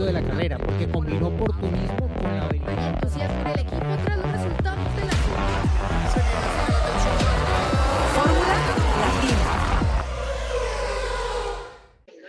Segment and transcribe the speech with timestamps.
[0.00, 2.94] momento de la carrera, porque combinó oportunismo con la habilidad.
[2.94, 5.12] entusiasmo en el equipo tras los resultados de la
[8.14, 9.40] Fórmula Latina.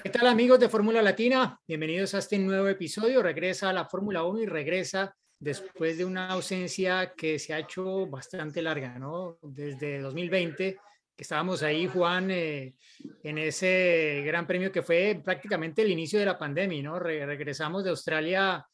[0.03, 1.59] ¿Qué tal amigos de Fórmula Latina?
[1.67, 3.23] Bienvenidos a este nuevo episodio.
[3.23, 8.05] Regresa a la Fórmula 1 y regresa después de una ausencia que se ha hecho
[8.07, 9.37] bastante larga, ¿no?
[9.41, 10.77] Desde 2020,
[11.21, 12.75] estábamos ahí, Juan, eh,
[13.23, 16.99] en ese gran premio que fue prácticamente el inicio de la pandemia, ¿no?
[16.99, 18.65] Re- regresamos de Australia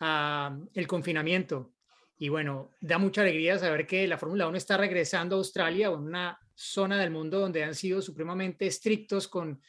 [0.00, 1.72] a el confinamiento.
[2.18, 6.38] Y bueno, da mucha alegría saber que la Fórmula 1 está regresando a Australia, una
[6.54, 9.60] zona del mundo donde han sido supremamente estrictos con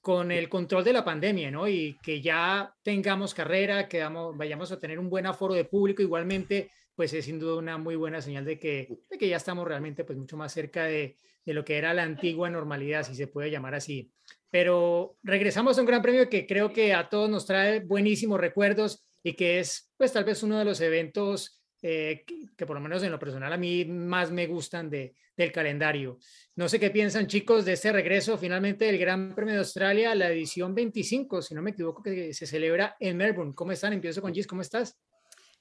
[0.00, 1.66] con el control de la pandemia, ¿no?
[1.66, 6.70] Y que ya tengamos carrera, que vayamos a tener un buen aforo de público, igualmente,
[6.94, 10.04] pues es sin duda una muy buena señal de que, de que ya estamos realmente
[10.04, 13.50] pues mucho más cerca de, de lo que era la antigua normalidad, si se puede
[13.50, 14.10] llamar así.
[14.50, 19.04] Pero regresamos a un gran premio que creo que a todos nos trae buenísimos recuerdos
[19.22, 22.24] y que es pues tal vez uno de los eventos eh,
[22.56, 26.18] que, por lo menos en lo personal a mí más me gustan de, del calendario.
[26.56, 30.30] No sé qué piensan chicos de este regreso finalmente del Gran Premio de Australia, la
[30.30, 33.54] edición 25, si no me equivoco, que se celebra en Melbourne.
[33.54, 33.92] ¿Cómo están?
[33.92, 34.98] Empiezo con Gis, ¿cómo estás?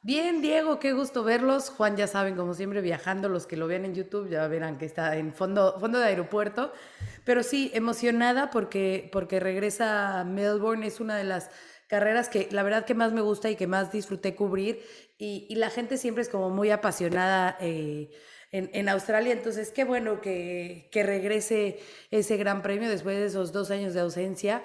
[0.05, 1.69] Bien, Diego, qué gusto verlos.
[1.69, 3.29] Juan, ya saben, como siempre, viajando.
[3.29, 6.73] Los que lo vean en YouTube ya verán que está en fondo, fondo de aeropuerto.
[7.23, 10.85] Pero sí, emocionada porque, porque regresa a Melbourne.
[10.85, 11.49] Es una de las
[11.87, 14.83] carreras que la verdad que más me gusta y que más disfruté cubrir.
[15.17, 18.09] Y, la gente siempre es como muy apasionada eh,
[18.51, 19.31] en, en Australia.
[19.31, 21.79] Entonces, qué bueno que, que regrese
[22.11, 24.63] ese gran premio después de esos dos años de ausencia.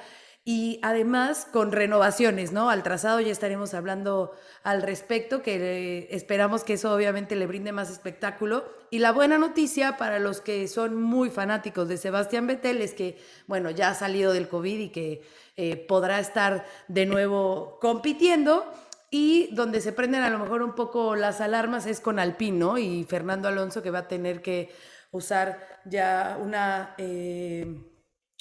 [0.50, 2.70] Y además con renovaciones, ¿no?
[2.70, 4.32] Al trazado ya estaremos hablando
[4.62, 8.64] al respecto, que esperamos que eso obviamente le brinde más espectáculo.
[8.88, 13.19] Y la buena noticia para los que son muy fanáticos de Sebastián Vettel es que,
[13.46, 15.22] bueno, ya ha salido del COVID y que
[15.58, 18.72] eh, podrá estar de nuevo compitiendo.
[19.10, 22.78] Y donde se prenden a lo mejor un poco las alarmas es con Alpine, ¿no?
[22.78, 24.70] Y Fernando Alonso que va a tener que
[25.10, 27.66] usar ya una, eh,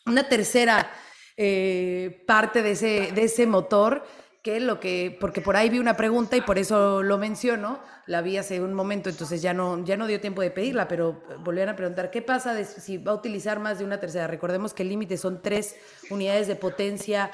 [0.06, 0.90] una tercera
[1.38, 4.04] eh, parte de ese, de ese motor,
[4.42, 8.22] que lo que, porque por ahí vi una pregunta y por eso lo menciono, la
[8.22, 11.74] vi hace un momento, entonces ya no, ya no dio tiempo de pedirla, pero volvieron
[11.74, 14.26] a preguntar, ¿qué pasa si va a utilizar más de una tercera?
[14.26, 15.76] Recordemos que el límite son tres
[16.10, 17.30] unidades de potencia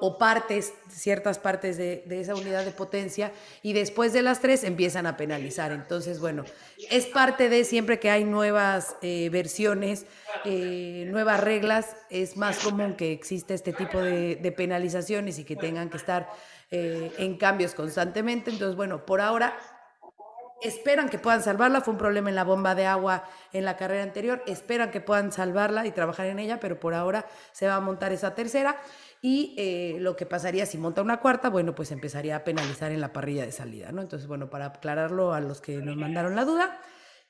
[0.00, 3.32] o partes, ciertas partes de, esa unidad de potencia,
[3.62, 5.72] y después de las tres empiezan a penalizar.
[5.72, 6.44] Entonces, bueno,
[6.90, 10.06] es parte de siempre que hay nuevas eh, versiones,
[10.44, 15.56] eh, nuevas reglas, es más común que exista este tipo de, de penalizaciones y que
[15.56, 16.28] tengan que estar
[16.74, 18.50] eh, en cambios constantemente.
[18.50, 19.54] Entonces, bueno, por ahora
[20.62, 21.82] esperan que puedan salvarla.
[21.82, 24.42] Fue un problema en la bomba de agua en la carrera anterior.
[24.46, 28.12] Esperan que puedan salvarla y trabajar en ella, pero por ahora se va a montar
[28.12, 28.80] esa tercera.
[29.24, 33.00] Y eh, lo que pasaría si monta una cuarta, bueno, pues empezaría a penalizar en
[33.00, 34.02] la parrilla de salida, ¿no?
[34.02, 36.80] Entonces, bueno, para aclararlo a los que nos mandaron la duda.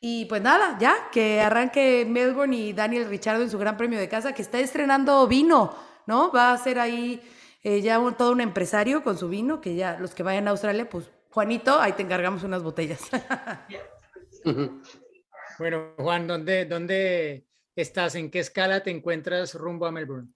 [0.00, 4.08] Y pues nada, ya, que arranque Melbourne y Daniel Richardo en su gran premio de
[4.08, 5.76] casa, que está estrenando vino,
[6.06, 6.32] ¿no?
[6.32, 7.20] Va a ser ahí
[7.62, 10.88] eh, ya todo un empresario con su vino, que ya los que vayan a Australia,
[10.88, 13.02] pues Juanito, ahí te encargamos unas botellas.
[15.58, 17.44] bueno, Juan, ¿dónde, ¿dónde
[17.76, 18.14] estás?
[18.14, 20.28] ¿En qué escala te encuentras rumbo a Melbourne?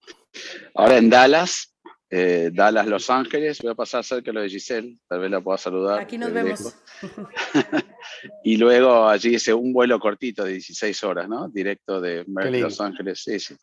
[0.74, 1.76] Ahora en Dallas,
[2.08, 3.58] eh, Dallas, Los Ángeles.
[3.60, 6.00] Voy a pasar cerca de lo de Giselle, tal vez la pueda saludar.
[6.00, 6.76] Aquí nos vemos.
[8.44, 11.48] y luego allí hice un vuelo cortito de 16 horas, ¿no?
[11.48, 13.22] Directo de Los Ángeles.
[13.22, 13.56] Sí, sí.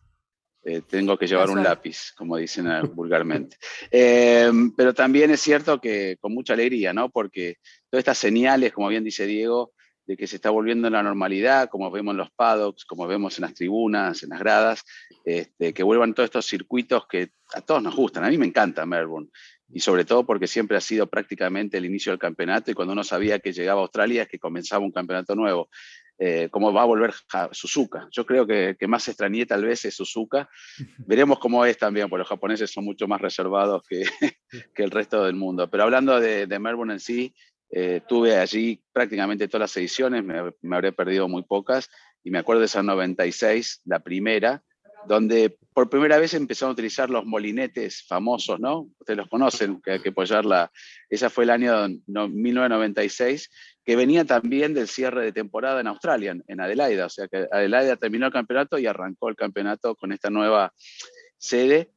[0.65, 3.57] Eh, tengo que llevar un lápiz, como dicen vulgarmente.
[3.91, 7.09] Eh, pero también es cierto que con mucha alegría, ¿no?
[7.09, 7.57] Porque
[7.89, 9.73] todas estas señales, como bien dice Diego,
[10.05, 13.37] de que se está volviendo a la normalidad, como vemos en los paddocks, como vemos
[13.37, 14.83] en las tribunas, en las gradas,
[15.25, 18.23] este, que vuelvan todos estos circuitos que a todos nos gustan.
[18.23, 19.29] A mí me encanta Melbourne,
[19.69, 23.03] y sobre todo porque siempre ha sido prácticamente el inicio del campeonato, y cuando uno
[23.03, 25.69] sabía que llegaba a Australia es que comenzaba un campeonato nuevo.
[26.19, 27.11] Eh, cómo va a volver
[27.51, 28.07] Suzuka.
[28.11, 30.47] Yo creo que, que, más extrañé tal vez es Suzuka.
[31.07, 34.03] Veremos cómo es también, porque los japoneses son mucho más reservados que,
[34.75, 35.69] que el resto del mundo.
[35.69, 37.35] Pero hablando de, de Melbourne en sí,
[37.75, 41.89] eh, tuve allí prácticamente todas las ediciones, me, me, habré perdido muy pocas,
[42.23, 44.61] y me acuerdo de esa 96, la primera,
[45.07, 48.91] donde por primera vez empezaron a utilizar los molinetes famosos, ¿no?
[48.99, 50.71] Ustedes los conocen, que hay que apoyarla.
[51.09, 53.49] Esa fue el año no, 1996,
[53.83, 57.07] que venía también del cierre de temporada en Australia, en Adelaida.
[57.07, 60.71] O sea que Adelaida terminó el campeonato y arrancó el campeonato con esta nueva
[61.37, 61.89] sede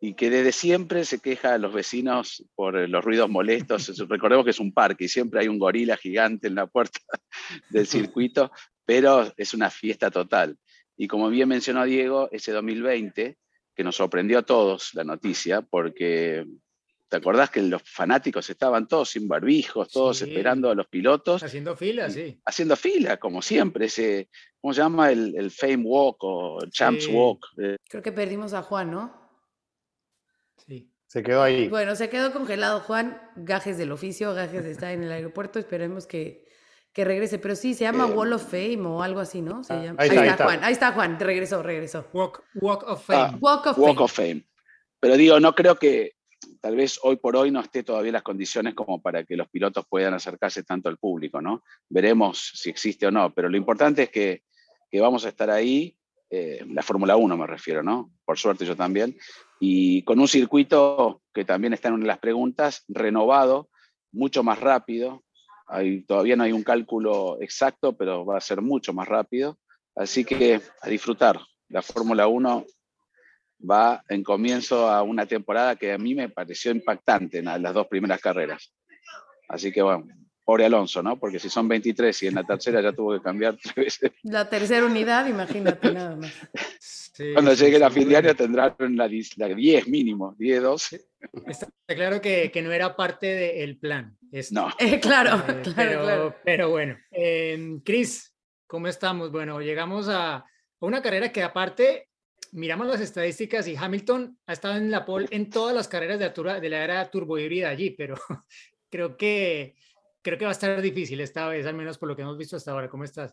[0.00, 3.96] y que desde siempre se queja a los vecinos por los ruidos molestos.
[4.08, 7.00] Recordemos que es un parque y siempre hay un gorila gigante en la puerta
[7.70, 8.50] del circuito,
[8.84, 10.58] pero es una fiesta total.
[10.96, 13.38] Y como bien mencionó Diego, ese 2020,
[13.74, 16.46] que nos sorprendió a todos la noticia, porque
[17.08, 21.40] ¿Te acordás que los fanáticos estaban todos sin barbijos, todos esperando a los pilotos?
[21.40, 22.40] Haciendo fila, sí.
[22.44, 23.86] Haciendo fila, como siempre.
[23.86, 24.28] Ese,
[24.60, 25.12] ¿Cómo se llama?
[25.12, 27.46] El, Fame Walk o Champs Walk.
[27.58, 27.76] Eh.
[27.88, 29.25] Creo que perdimos a Juan, ¿no?
[30.56, 30.90] Sí.
[31.06, 31.68] Se quedó ahí.
[31.68, 33.20] Bueno, se quedó congelado Juan.
[33.36, 35.58] Gajes del oficio, gajes está en el aeropuerto.
[35.58, 36.46] Esperemos que,
[36.92, 37.38] que regrese.
[37.38, 39.62] Pero sí, se llama Wall of Fame o algo así, ¿no?
[39.62, 40.02] Se ah, llama.
[40.02, 40.64] Ahí, está, Juan.
[40.64, 41.20] Ahí está Juan.
[41.20, 42.06] Regresó, regresó.
[42.12, 42.42] Walk,
[42.86, 43.20] of Fame.
[43.20, 44.44] Ah, walk of Walk Of Fame.
[44.98, 46.16] Pero digo, no creo que
[46.60, 49.86] tal vez hoy por hoy no esté todavía las condiciones como para que los pilotos
[49.88, 51.62] puedan acercarse tanto al público, ¿no?
[51.88, 54.42] Veremos si existe o no, pero lo importante es que,
[55.00, 55.96] vamos a estar ahí,
[56.30, 58.10] eh, la Fórmula 1 me refiero, ¿no?
[58.24, 59.16] Por suerte yo también,
[59.60, 63.68] y con un circuito que también está en una de las preguntas, renovado,
[64.12, 65.24] mucho más rápido,
[66.06, 69.58] todavía no hay un cálculo exacto, pero va a ser mucho más rápido,
[69.94, 71.40] así que a disfrutar.
[71.68, 72.64] La Fórmula 1
[73.68, 77.86] va en comienzo a una temporada que a mí me pareció impactante en las dos
[77.88, 78.72] primeras carreras.
[79.48, 80.06] Así que bueno,
[80.46, 81.18] pobre Alonso, ¿no?
[81.18, 84.12] Porque si son 23 y en la tercera ya tuvo que cambiar tres veces.
[84.22, 86.32] La tercera unidad, imagínate nada más.
[87.32, 91.04] Cuando llegue la fin de año tendrán la, 10 mínimo, 10, 12.
[91.48, 94.16] Está claro que, que no era parte del plan.
[94.52, 94.68] No.
[94.78, 96.36] Eh, claro, claro, pero, claro.
[96.44, 98.32] Pero bueno, eh, Cris,
[98.66, 99.32] ¿cómo estamos?
[99.32, 100.44] Bueno, llegamos a
[100.78, 102.08] una carrera que aparte
[102.52, 106.60] miramos las estadísticas y Hamilton ha estado en la pole en todas las carreras de,
[106.60, 108.14] de la era turbo híbrida allí, pero
[108.90, 109.74] creo que,
[110.26, 112.56] creo que va a estar difícil esta vez, al menos por lo que hemos visto
[112.56, 112.88] hasta ahora.
[112.88, 113.32] ¿Cómo estás?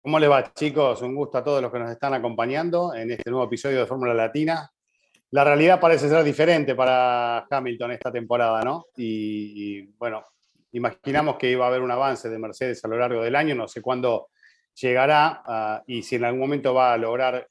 [0.00, 1.02] ¿Cómo le va, chicos?
[1.02, 4.14] Un gusto a todos los que nos están acompañando en este nuevo episodio de Fórmula
[4.14, 4.70] Latina.
[5.32, 8.86] La realidad parece ser diferente para Hamilton esta temporada, ¿no?
[8.96, 10.24] Y, bueno,
[10.72, 13.68] imaginamos que iba a haber un avance de Mercedes a lo largo del año, no
[13.68, 14.30] sé cuándo
[14.74, 17.46] llegará ah, y si en algún momento va a lograr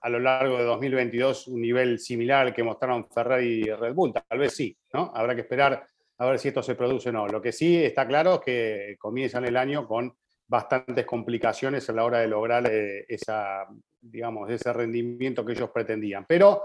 [0.00, 4.12] a lo largo de 2022 un nivel similar al que mostraron Ferrari y Red Bull.
[4.12, 5.12] Tal vez sí, ¿no?
[5.14, 5.86] Habrá que esperar
[6.18, 7.26] a ver si esto se produce o no.
[7.26, 10.14] Lo que sí está claro es que comienzan el año con
[10.46, 13.66] bastantes complicaciones a la hora de lograr eh, esa,
[14.00, 16.24] digamos, ese rendimiento que ellos pretendían.
[16.28, 16.62] Pero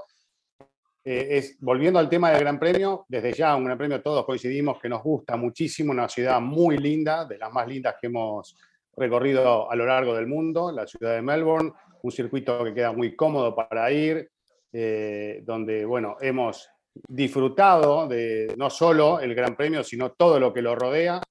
[1.10, 4.90] eh, volviendo al tema del Gran Premio, desde ya un Gran Premio todos coincidimos que
[4.90, 8.58] nos gusta muchísimo, una ciudad muy linda, de las más lindas que hemos
[8.98, 11.72] recorrido a lo largo del mundo, la ciudad de Melbourne,
[12.02, 14.30] un circuito que queda muy cómodo para ir,
[14.74, 16.70] eh, donde, bueno, hemos
[17.08, 21.22] disfrutado de no solo el Gran Premio, sino todo lo que lo rodea.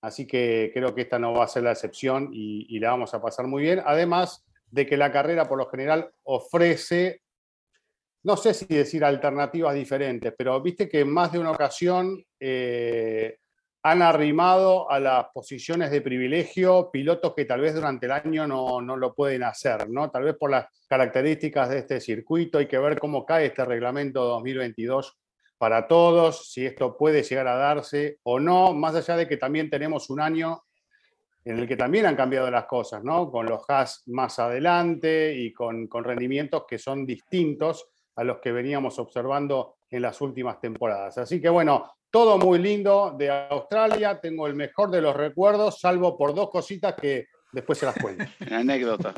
[0.00, 3.20] Así que creo que esta no va a ser la excepción y, la vamos a
[3.20, 3.82] pasar muy bien.
[3.84, 7.22] Además de que la carrera por lo general ofrece,
[8.22, 13.38] no sé si decir alternativas diferentes, pero viste que en más de una ocasión eh,
[13.88, 18.80] han arrimado a las posiciones de privilegio pilotos que tal vez durante el año no,
[18.80, 20.10] lo pueden hacer, ¿no?
[20.10, 24.24] Tal vez por las características de este circuito, hay que ver cómo cae este reglamento
[24.24, 25.16] 2022
[25.56, 29.70] para todos, si esto puede llegar a darse o no, más allá de que también
[29.70, 30.64] tenemos un año
[31.44, 33.30] en el que también han cambiado las cosas, ¿no?
[33.30, 38.50] Con los Haas más adelante y con, con rendimientos que son distintos a los que
[38.50, 41.18] veníamos observando en las últimas temporadas.
[41.18, 46.16] Así que bueno, todo muy lindo de Australia, tengo el mejor de los recuerdos, salvo
[46.16, 48.24] por dos cositas que después se las cuento.
[48.50, 49.12] Anécdota.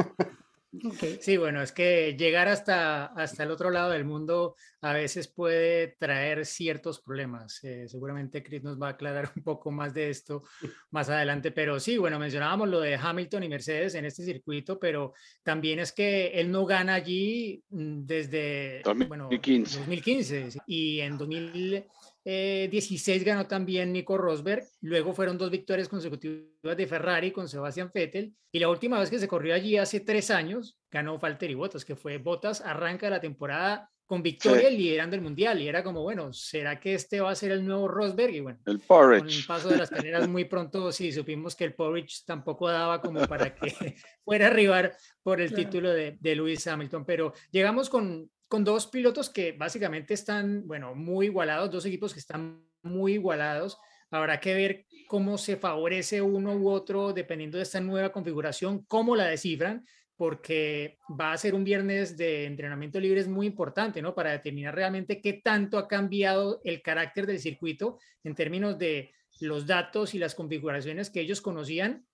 [1.21, 5.97] Sí, bueno, es que llegar hasta, hasta el otro lado del mundo a veces puede
[5.99, 7.62] traer ciertos problemas.
[7.62, 10.43] Eh, seguramente Chris nos va a aclarar un poco más de esto
[10.90, 15.14] más adelante, pero sí, bueno, mencionábamos lo de Hamilton y Mercedes en este circuito, pero
[15.45, 21.87] también es que él no gana allí mm, desde 2015, 2015 y en 2000
[22.28, 27.90] 16 eh, ganó también Nico Rosberg, luego fueron dos victorias consecutivas de Ferrari con Sebastian
[27.94, 31.87] Vettel y la última vez que se corrió allí hace tres años ganó Valtteri Bottas,
[31.87, 36.32] que fue Bottas arranca la temporada con victoria liderando el mundial y era como, bueno,
[36.35, 38.35] ¿será que este va a ser el nuevo Rosberg?
[38.35, 41.75] Y bueno, el con el paso de las carreras muy pronto sí supimos que el
[41.75, 46.66] Porridge tampoco daba como para que fuera a arribar por el título de, de Lewis
[46.66, 52.14] Hamilton, pero llegamos con con dos pilotos que básicamente están, bueno, muy igualados, dos equipos
[52.14, 53.78] que están muy igualados.
[54.11, 59.14] Habrá que ver cómo se favorece uno u otro dependiendo de esta nueva configuración, cómo
[59.14, 59.85] la descifran,
[60.17, 64.14] porque va a ser un viernes de entrenamiento libre es muy importante, ¿no?
[64.14, 69.67] Para determinar realmente qué tanto ha cambiado el carácter del circuito en términos de los
[69.67, 72.07] datos y las configuraciones que ellos conocían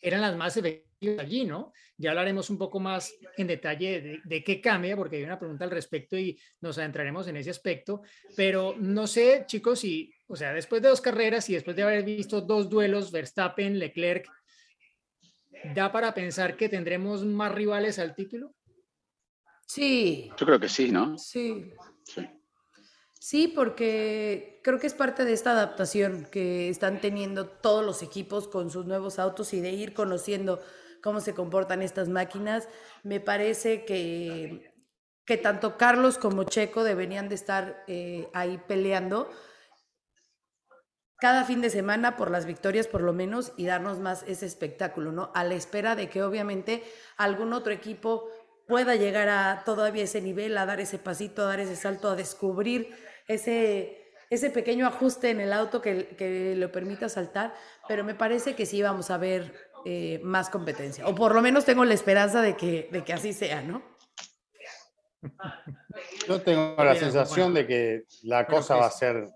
[0.00, 0.87] eran las más efectivas
[1.18, 1.72] allí, ¿no?
[1.96, 5.70] Ya hablaremos un poco más en detalle de, qué cambia, porque hay una pregunta al
[5.70, 8.02] respecto y nos adentraremos en ese aspecto,
[8.36, 12.04] pero no sé, chicos, si, o sea, después de dos carreras y después de haber
[12.04, 14.28] visto dos duelos, Verstappen, Leclerc,
[15.74, 18.54] ¿da para pensar que tendremos más rivales al título?
[19.66, 20.30] Sí.
[20.38, 21.18] Yo creo que sí, ¿no?
[21.18, 21.72] Sí.
[22.04, 22.26] Sí.
[23.20, 28.48] Sí, porque creo que es parte de esta adaptación que están teniendo todos los equipos
[28.48, 30.60] con sus nuevos autos y de ir conociendo
[31.02, 32.68] cómo se comportan estas máquinas.
[33.02, 34.72] Me parece que,
[35.24, 39.30] que tanto Carlos como Checo deberían de estar eh, ahí peleando
[41.18, 45.12] cada fin de semana por las victorias por lo menos y darnos más ese espectáculo,
[45.12, 45.32] ¿no?
[45.34, 46.84] A la espera de que obviamente
[47.16, 48.30] algún otro equipo
[48.68, 52.16] pueda llegar a todavía ese nivel, a dar ese pasito, a dar ese salto, a
[52.16, 52.94] descubrir
[53.26, 57.52] ese, ese pequeño ajuste en el auto que, que lo permita saltar,
[57.88, 61.64] pero me parece que sí vamos a ver eh, más competencia, o por lo menos
[61.64, 63.82] tengo la esperanza de que, de que así sea, ¿no?
[66.28, 69.28] Yo tengo la sensación de que la cosa va a ser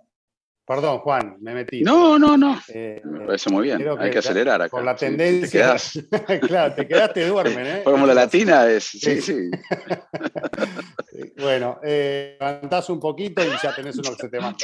[0.65, 1.83] Perdón, Juan, me metí.
[1.83, 2.59] No, no, no.
[2.69, 3.85] Eh, me parece muy bien.
[3.99, 4.71] Hay que acelerar acá.
[4.71, 5.77] Por la tendencia.
[6.29, 7.81] te claro, te quedaste duermen, ¿eh?
[7.83, 8.85] Fórmula Latina es.
[8.85, 9.51] Sí, sí.
[11.39, 14.59] bueno, eh, levantás un poquito y ya tenés uno que se te manda.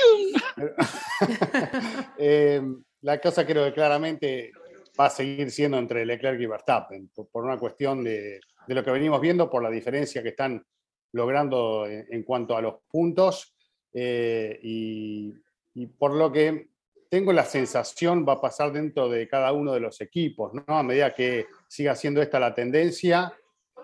[2.19, 2.63] eh,
[3.03, 4.53] la cosa creo que claramente
[4.99, 8.91] va a seguir siendo entre Leclerc y Verstappen, por, una cuestión de, de, lo que
[8.91, 10.65] venimos viendo, por la diferencia que están
[11.13, 13.55] logrando en, cuanto a los puntos.
[13.93, 15.35] Eh, y
[15.79, 16.71] y por lo que
[17.09, 20.65] tengo la sensación va a pasar dentro de cada uno de los equipos, ¿no?
[20.67, 23.33] A medida que siga siendo esta la tendencia,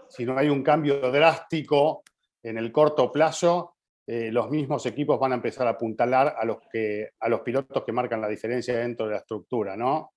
[0.09, 2.03] si no hay un cambio drástico
[2.43, 6.59] en el corto plazo, eh, los mismos equipos van a empezar a apuntalar a los,
[6.71, 10.14] que, a los pilotos que marcan la diferencia dentro de la estructura, ¿no?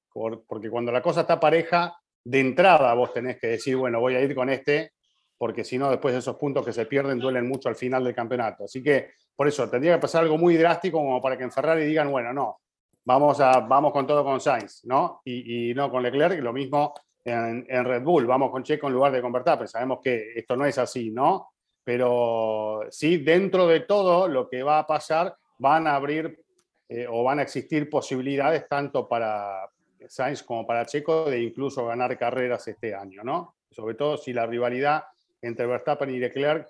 [0.47, 4.21] Porque cuando la cosa está pareja, de entrada vos tenés que decir, bueno, voy a
[4.21, 4.91] ir con este,
[5.37, 8.65] porque si no, después esos puntos que se pierden duelen mucho al final del campeonato.
[8.65, 11.85] Así que por eso, tendría que pasar algo muy drástico como para que en Ferrari
[11.85, 12.59] digan, bueno, no,
[13.05, 15.21] vamos, a, vamos con todo con Sainz, ¿no?
[15.23, 19.21] Y, no con Leclerc, lo mismo en, Red Bull, vamos con Checo en lugar de
[19.21, 19.67] con Verstappen.
[19.67, 21.51] Sabemos que esto no es así, ¿no?
[21.83, 26.43] Pero sí, dentro de todo lo que va a pasar, van a abrir
[26.89, 29.69] eh, o van a existir posibilidades tanto para
[30.07, 33.55] Sainz como para Checo de incluso ganar carreras este año, ¿no?
[33.71, 35.03] Sobre todo si la rivalidad
[35.41, 36.69] entre Verstappen y Leclerc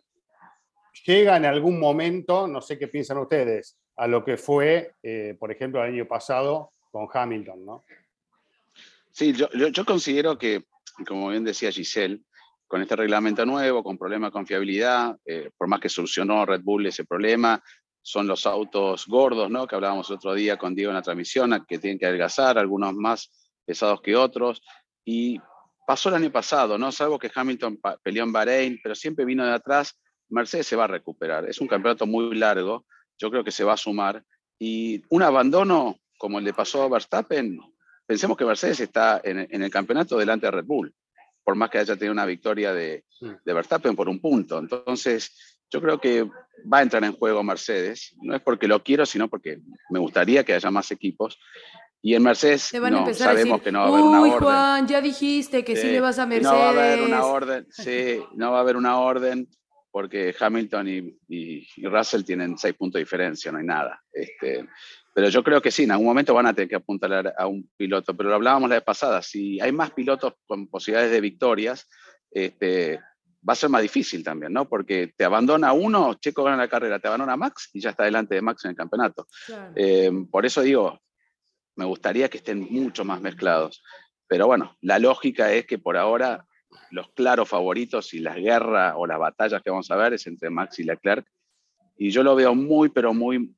[1.06, 5.52] llega en algún momento, no sé qué piensan ustedes, a lo que fue, eh, por
[5.52, 7.84] ejemplo, el año pasado con Hamilton, ¿no?
[9.12, 9.48] Sí, yo,
[9.86, 10.66] considero que,
[11.08, 12.22] como bien decía Giselle,
[12.68, 16.86] con este reglamento nuevo, con problemas de confiabilidad, eh, por más que solucionó Red Bull
[16.86, 17.64] ese problema,
[18.08, 19.68] son los autos gordos, ¿no?
[19.68, 23.30] Que hablábamos otro día con Diego en la transmisión, que tienen que adelgazar, algunos más
[23.66, 24.62] pesados que otros.
[25.04, 25.42] Y
[25.86, 26.90] pasó el año pasado, ¿no?
[26.94, 30.00] Salvo que Hamilton peleó en Bahrein, pero siempre vino de atrás
[30.30, 31.50] Mercedes se va a recuperar.
[31.50, 32.86] Es un campeonato muy largo,
[33.18, 34.24] yo creo que se va a sumar.
[34.58, 37.60] Y un abandono como el le pasó a Verstappen,
[38.06, 40.96] pensemos que Mercedes está en, el campeonato delante de Red Bull,
[41.44, 44.60] por más que haya tenido una victoria de, de Verstappen por un punto.
[44.60, 46.24] Entonces, yo creo que
[46.72, 48.16] va a entrar en juego Mercedes.
[48.22, 49.60] No es porque lo quiero, sino porque
[49.90, 51.38] me gustaría que haya más equipos.
[52.02, 54.40] Y en Mercedes no, sabemos que no va a haber una orden.
[54.40, 56.54] Juan, ya dijiste que sí, le vas a Mercedes.
[56.54, 59.48] No va a haber una orden, sí, no va a haber una orden
[59.92, 60.88] porque Hamilton
[61.28, 64.00] y, Russell tienen seis puntos de diferencia, no hay nada.
[64.12, 64.68] Este,
[65.12, 67.68] pero yo creo que sí, en algún momento van a tener que apuntar a un
[67.76, 71.90] piloto, pero lo hablábamos la vez pasada, si hay más pilotos con posibilidades de victorias,
[72.30, 73.00] este,
[73.48, 74.68] va a ser más difícil también, ¿no?
[74.68, 78.36] Porque te abandona uno, Checo gana la carrera, te abandona Max y ya está delante
[78.36, 79.27] de Max en el campeonato.
[79.75, 81.00] Eh, por eso digo,
[81.75, 83.84] me gustaría que estén mucho más mezclados.
[84.27, 86.46] Pero bueno, la lógica es que por ahora
[86.92, 90.50] los claros favoritos y las guerras o las batallas que vamos a ver es entre
[90.50, 91.25] Max y Leclerc.
[91.98, 93.56] Y yo lo veo muy, pero muy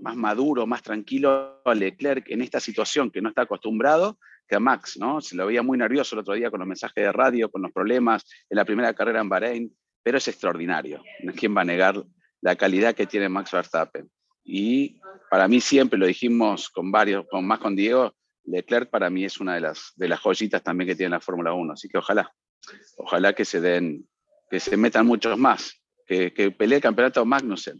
[0.00, 4.60] más maduro, más tranquilo a Leclerc en esta situación que no está acostumbrado que a
[4.60, 5.20] Max, ¿no?
[5.20, 7.72] Se lo veía muy nervioso el otro día con los mensajes de radio, con los
[7.72, 11.02] problemas en la primera carrera en Bahrein, pero es extraordinario.
[11.36, 12.02] ¿Quién va a negar
[12.40, 14.10] la calidad que tiene Max Verstappen?
[14.42, 14.98] Y
[15.30, 18.14] para mí siempre lo dijimos con varios, con más con Diego,
[18.44, 21.52] Leclerc para mí es una de las, de las joyitas también que tiene la Fórmula
[21.52, 22.32] 1, así que ojalá,
[22.96, 24.08] ojalá que se den,
[24.50, 27.78] que se metan muchos más, que, que pelee el campeonato Magnussen.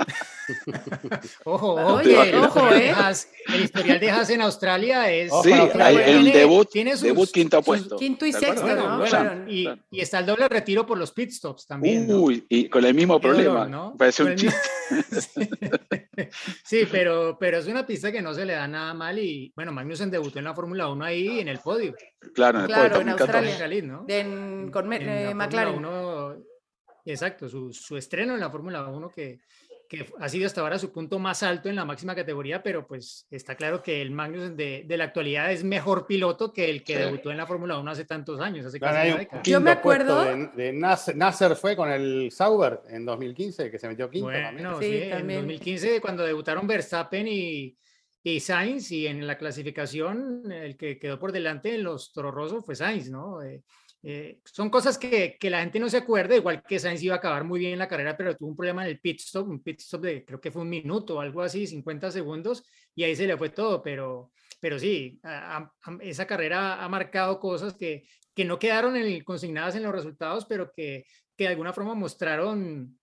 [1.44, 2.94] ojo, ojo, Oye, ojo, eh.
[3.54, 5.32] el historial de Haas en Australia es.
[5.42, 7.96] Sí, el debut, tiene debut quinto puesto.
[7.96, 9.04] Quinto y sexto, ¿no?
[9.48, 12.12] y, y, está el doble retiro por los pit stops también.
[12.12, 13.66] Uy, y con el mismo problema.
[13.66, 13.94] ¿no?
[13.96, 14.58] Parece un chiste.
[16.64, 19.18] sí, pero, pero es una pista que no se le da nada mal.
[19.18, 21.94] Y bueno, Magnussen debutó en la Fórmula 1 ahí en el podio.
[22.34, 23.02] Claro, en el claro, podio.
[23.02, 23.82] En Australia.
[23.82, 24.06] ¿no?
[24.70, 25.84] con eh, McLaren.
[27.04, 29.40] exacto, su, su estreno en la Fórmula 1 que
[29.90, 33.26] que ha sido hasta ahora su punto más alto en la máxima categoría, pero pues
[33.28, 36.94] está claro que el Magnus de, de la actualidad es mejor piloto que el que
[36.94, 37.00] Sí.
[37.00, 40.22] debutó en la Fórmula 1 hace tantos años, hace Claro, casi una quinto me acuerdo-
[40.22, 44.28] puesto De, de Nasser, Nasser fue con el Sauber en 2015, que se metió quinto
[44.30, 44.54] también.
[44.54, 45.40] Bueno, Sí, sí, en también.
[45.40, 47.76] 2015 cuando debutaron Verstappen y,
[48.22, 52.62] y Sainz y en la clasificación el que quedó por delante en los Toro Rosso
[52.62, 53.42] fue Sainz, ¿no?
[53.42, 53.62] Eh,
[54.02, 57.18] eh, son cosas que, que la gente no se acuerda, igual que Sainz iba a
[57.18, 59.80] acabar muy bien la carrera, pero tuvo un problema en el pit stop, un pit
[59.80, 63.26] stop de creo que fue un minuto o algo así, 50 segundos, y ahí se
[63.26, 68.44] le fue todo, pero, pero sí, a- a- esa carrera ha marcado cosas que, que
[68.44, 71.04] no quedaron en consignadas en los resultados, pero que,
[71.36, 72.98] que de alguna forma mostraron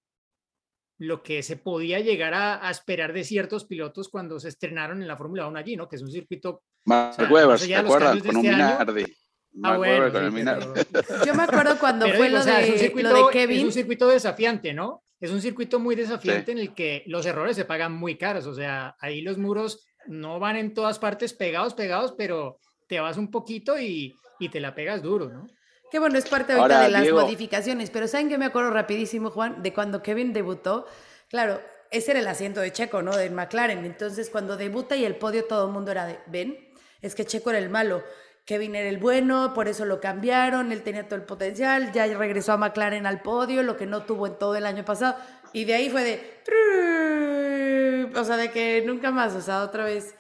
[1.00, 5.08] lo que se podía llegar a, a esperar de ciertos pilotos cuando se estrenaron en
[5.08, 5.88] la Fórmula 1 allí, ¿no?
[5.88, 6.64] Que es un circuito...
[6.86, 8.08] Mark sea, Webber, más ¿se allá de los acuerdan?
[8.20, 8.80] cambios de Con un este año.
[8.80, 9.18] Minardi.
[9.64, 10.66] Ah, bueno, con sí, el Minardi.
[10.92, 13.10] pero- Yo me acuerdo cuando pero fue digo, lo, o sea, es un de, circuito,
[13.10, 13.66] lo de Es Kevin.
[13.66, 15.04] un circuito desafiante, ¿no?
[15.20, 18.46] Es un circuito muy desafiante en el que los errores se pagan muy caros.
[18.46, 23.18] O sea, ahí los muros no van en todas partes pegados, pegados, pero te vas
[23.18, 25.48] un poquito y, y te la pegas duro, ¿no?
[25.92, 28.72] Que bueno, es parte ahorita Ahora, de las Diego- modificaciones, pero ¿saben qué me acuerdo
[28.72, 29.64] rapidísimo, Juan?
[29.64, 30.86] De cuando Kevin debutó.
[31.30, 33.16] Claro, ese era el asiento de Checo, ¿no?
[33.16, 33.86] Del McLaren.
[33.86, 36.58] Entonces, cuando debuta y el podio, todo el mundo era de, ven,
[37.02, 38.04] es que Checo era el malo.
[38.46, 42.54] Kevin era el bueno, por eso lo cambiaron, él tenía todo el potencial, ya regresó
[42.54, 45.18] a McLaren al podio, lo que no tuvo en todo el año pasado.
[45.52, 46.38] Y de ahí fue de...
[48.16, 50.16] O sea, de que nunca más, o sea, otra vez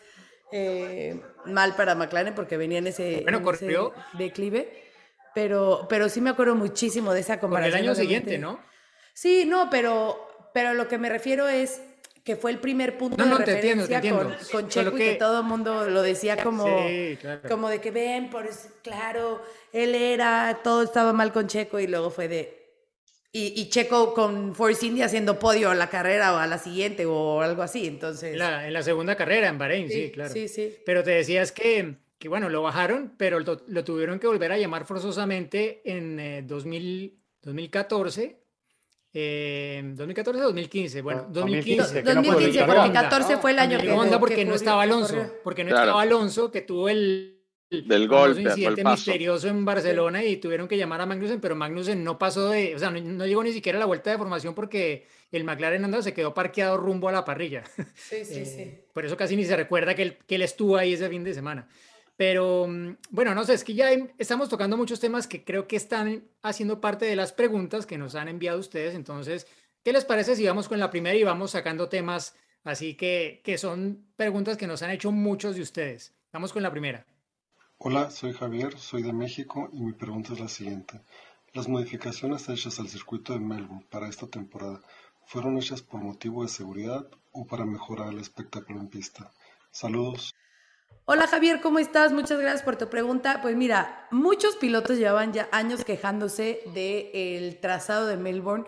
[0.51, 3.93] eh, mal para McLaren porque venía en ese, Bueno, en ese corrió.
[4.13, 4.86] declive.
[5.37, 7.81] Pero, pero sí me acuerdo muchísimo de esa Por el comparación.
[7.83, 8.59] año siguiente, ¿no?
[9.13, 11.79] Sí, no, pero, pero lo que me refiero es
[12.23, 14.51] que fue el primer punto No, de no, te entiendo, te referencia con, entiendo.
[14.51, 17.41] con Solo Checo y que que- todo el mundo lo decía como, Sí, claro.
[17.47, 19.39] como de que ven, por eso, claro,
[19.73, 22.57] él era, todo estaba mal con Checo y luego fue de...
[23.31, 27.05] Y, y Checo con Force India haciendo podio a la carrera o a la siguiente
[27.05, 28.33] o algo así, entonces...
[28.33, 30.33] En la, en la segunda carrera en Bahrein, sí, claro.
[30.33, 30.75] Sí, sí.
[30.83, 34.57] Pero te decías que, que, bueno, lo bajaron, pero lo, lo tuvieron que volver a
[34.57, 38.39] llamar forzosamente en eh, 2000, 2014.
[39.13, 42.03] Eh, 2014 o 2015, bueno, No, 2015.
[42.03, 43.39] 2015, que no pudo 2015, llegar porque Honda, 14 ¿no?
[43.41, 43.99] fue el año Cuando que...
[43.99, 45.83] Honda que porque no corrió- estaba que Alonso, porque no Claro.
[45.85, 47.39] estaba Alonso, que tuvo el,
[47.71, 48.95] el Del golpe, el incidente paso.
[48.95, 52.79] misterioso en Barcelona y tuvieron que llamar a Magnussen, pero Magnussen no pasó de, o
[52.79, 56.01] sea, no, no llegó ni siquiera a la vuelta de formación porque el McLaren Honda
[56.03, 57.63] se quedó parqueado rumbo a la parrilla.
[57.95, 58.79] Sí, sí, Eh, sí.
[58.93, 61.33] Por eso casi ni se recuerda que él, que él estuvo ahí ese fin de
[61.33, 61.67] semana.
[62.17, 65.75] Pero mm, bueno, no sé, es que ya estamos tocando muchos temas que creo que
[65.75, 68.95] están haciendo parte de las preguntas que nos han enviado ustedes.
[68.95, 69.47] Entonces,
[69.83, 73.57] ¿qué les parece si vamos con la primera y vamos sacando temas así que, que
[73.57, 76.13] son preguntas que nos han hecho muchos de ustedes?
[76.33, 77.05] Vamos con la primera.
[77.77, 80.99] Hola, soy Javier, soy de México y mi pregunta es la siguiente.
[81.53, 84.81] Las modificaciones hechas al circuito de Melbourne para esta temporada
[85.27, 89.31] fueron hechas por motivo de seguridad o para mejorar el espectáculo en pista.
[89.71, 90.33] Saludos.
[91.05, 92.11] Hola Javier, ¿cómo estás?
[92.11, 93.39] Muchas gracias por tu pregunta.
[93.41, 98.65] Pues mira, muchos pilotos llevaban ya años quejándose del trazado de Melbourne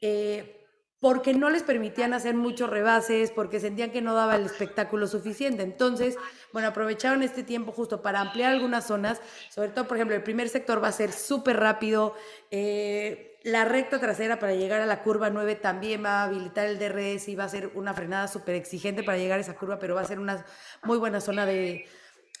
[0.00, 0.66] eh,
[1.00, 5.62] porque no les permitían hacer muchos rebases, porque sentían que no daba el espectáculo suficiente.
[5.62, 6.16] Entonces,
[6.52, 10.48] bueno, aprovecharon este tiempo justo para ampliar algunas zonas, sobre todo, por ejemplo, el primer
[10.48, 12.14] sector va a ser súper rápido.
[12.50, 16.80] eh, la recta trasera para llegar a la curva 9 también va a habilitar el
[16.80, 19.94] DRS y va a ser una frenada súper exigente para llegar a esa curva, pero
[19.94, 20.44] va a ser una
[20.82, 21.86] muy buena zona de,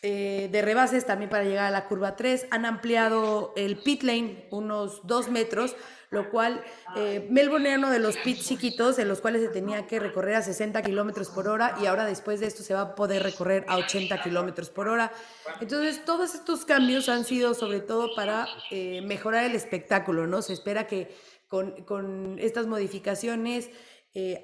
[0.02, 2.48] eh, de rebases también para llegar a la curva 3.
[2.50, 5.74] Han ampliado el pit lane unos 2 metros,
[6.10, 6.62] lo cual
[6.96, 10.34] eh, Melbourne era uno de los pits chiquitos en los cuales se tenía que recorrer
[10.34, 13.64] a 60 kilómetros por hora y ahora después de esto se va a poder recorrer
[13.68, 15.12] a 80 kilómetros por hora.
[15.60, 20.42] Entonces, todos estos cambios han sido sobre todo para eh, mejorar el espectáculo, ¿no?
[20.42, 21.16] Se espera que
[21.48, 23.70] con, con estas modificaciones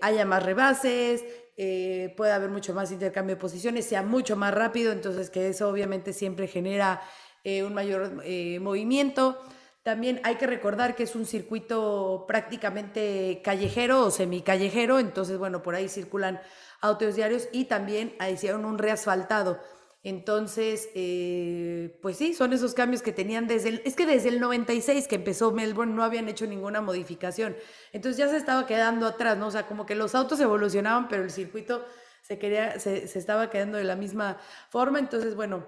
[0.02, 1.24] haya más rebases,
[1.56, 5.68] eh, pueda haber mucho más intercambio de posiciones, sea mucho más rápido, entonces que eso
[5.68, 7.02] obviamente siempre genera
[7.44, 9.38] eh, un mayor eh, movimiento.
[9.82, 15.74] También hay que recordar que es un circuito prácticamente callejero o semicallejero, entonces bueno, por
[15.74, 16.40] ahí circulan
[16.80, 19.60] autos diarios y también hicieron un reasfaltado.
[20.04, 24.40] Entonces, eh, pues sí, son esos cambios que tenían desde el, es que desde el
[24.40, 27.56] 96 que empezó Melbourne no habían hecho ninguna modificación.
[27.92, 29.46] Entonces ya se estaba quedando atrás, ¿no?
[29.46, 31.84] O sea, como que los autos evolucionaban, pero el circuito
[32.22, 34.38] se, quería, se, se estaba quedando de la misma
[34.70, 34.98] forma.
[34.98, 35.66] Entonces, bueno,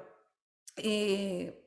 [0.77, 1.65] eh,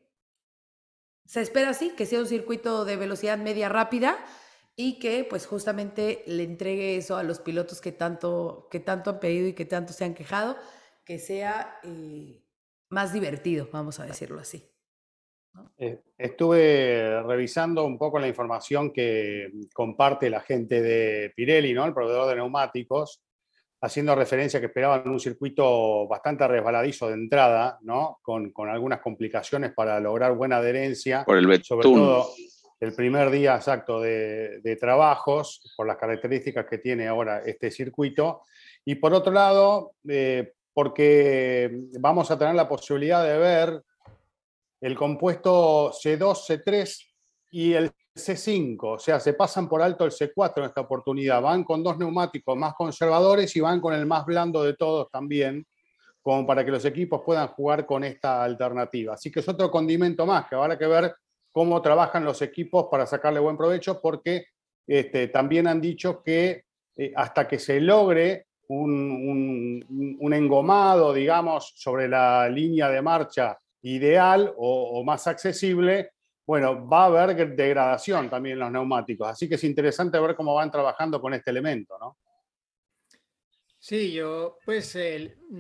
[1.26, 4.18] se espera así, que sea un circuito de velocidad media rápida
[4.76, 9.20] y que pues justamente le entregue eso a los pilotos que tanto, que tanto han
[9.20, 10.58] pedido y que tanto se han quejado,
[11.04, 12.47] que sea eh,
[12.90, 14.64] más divertido, vamos a decirlo así.
[15.78, 21.86] Eh, estuve revisando un poco la información que comparte la gente de Pirelli, ¿no?
[21.86, 23.24] el proveedor de neumáticos,
[23.82, 28.20] haciendo referencia que esperaban un circuito bastante resbaladizo de entrada, ¿no?
[28.22, 31.24] con, algunas complicaciones para lograr buena adherencia.
[31.26, 32.28] Por el Sobre todo
[32.80, 38.44] el primer día exacto de, trabajos, por las características que tiene ahora este circuito.
[38.86, 43.84] Y por otro lado, eh, porque vamos a tener la posibilidad de ver
[44.80, 47.04] el compuesto C2, C3
[47.50, 51.42] y el C5, o sea, se pasan por alto el C4 en esta oportunidad.
[51.42, 55.66] Van con dos neumáticos más conservadores y van con el más blando de todos también,
[56.22, 59.16] como para que los equipos puedan jugar con esta alternativa.
[59.16, 61.16] Así que es otro condimento más que habrá que ver
[61.52, 64.46] cómo trabajan los equipos para sacarle buen provecho, porque
[64.86, 72.08] este, también han dicho que eh, hasta que se logre un, un engomado, digamos, sobre
[72.08, 76.12] la línea de marcha ideal o, más accesible,
[76.46, 79.28] bueno, va a haber degradación también en los neumáticos.
[79.28, 82.18] Así que es interesante ver cómo van trabajando con este elemento, ¿no?
[83.80, 84.98] Sí, yo pues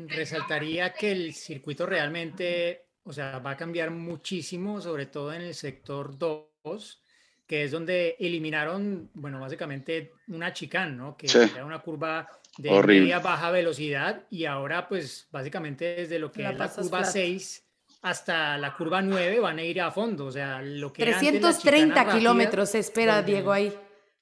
[0.07, 5.53] resaltaría que el circuito realmente, o sea, va a cambiar muchísimo, sobre todo en el
[5.53, 7.03] sector 2,
[7.45, 11.15] que es donde eliminaron, bueno, básicamente una chicane, ¿no?
[11.15, 16.47] Que era una curva de media baja velocidad y ahora pues básicamente desde lo que
[16.47, 17.63] es la curva 6
[18.01, 22.69] hasta la curva 9 van a ir a fondo, o sea, lo que 330 kilómetros
[22.69, 23.73] se espera, Diego, ahí.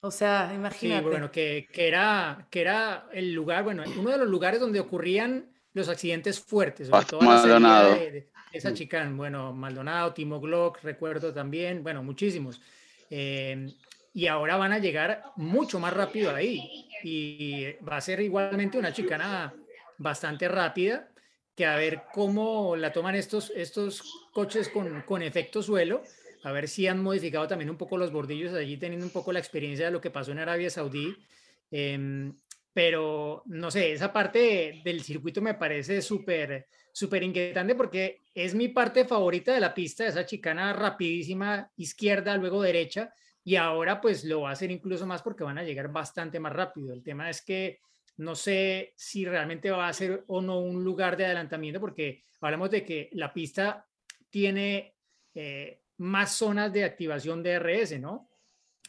[0.01, 1.03] O sea, imagínate.
[1.03, 4.79] Sí, bueno, que, que, era, que era el lugar, bueno, uno de los lugares donde
[4.79, 7.97] ocurrían los accidentes fuertes, sobre todo Maldonado.
[8.51, 12.61] esa chica, bueno, Maldonado, Timo Glock, recuerdo también, bueno, muchísimos.
[13.09, 13.73] Eh,
[14.15, 18.93] y ahora van a llegar mucho más rápido ahí y va a ser igualmente una
[18.93, 19.53] chicana
[19.97, 21.09] bastante rápida
[21.53, 24.01] que a ver cómo la toman estos, estos
[24.31, 26.01] coches con, con efecto suelo,
[26.43, 29.39] a ver si han modificado también un poco los bordillos allí, teniendo un poco la
[29.39, 31.13] experiencia de lo que pasó en Arabia Saudí.
[31.69, 32.33] Em,
[32.71, 38.69] pero no sé, esa parte del circuito me parece súper, súper inquietante porque es mi
[38.69, 43.13] parte favorita de la pista, esa chicana rapidísima, izquierda, luego derecha,
[43.47, 46.51] y ahora pues lo va a hacer incluso más porque van a llegar bastante más
[46.51, 46.91] rápido.
[46.91, 47.79] El tema es que
[48.17, 52.71] no sé si realmente va a ser o no un lugar de adelantamiento, porque hablamos
[52.71, 53.85] de que la pista
[54.31, 54.95] tiene
[55.35, 58.31] eh, más zonas de activación de RS, ¿no?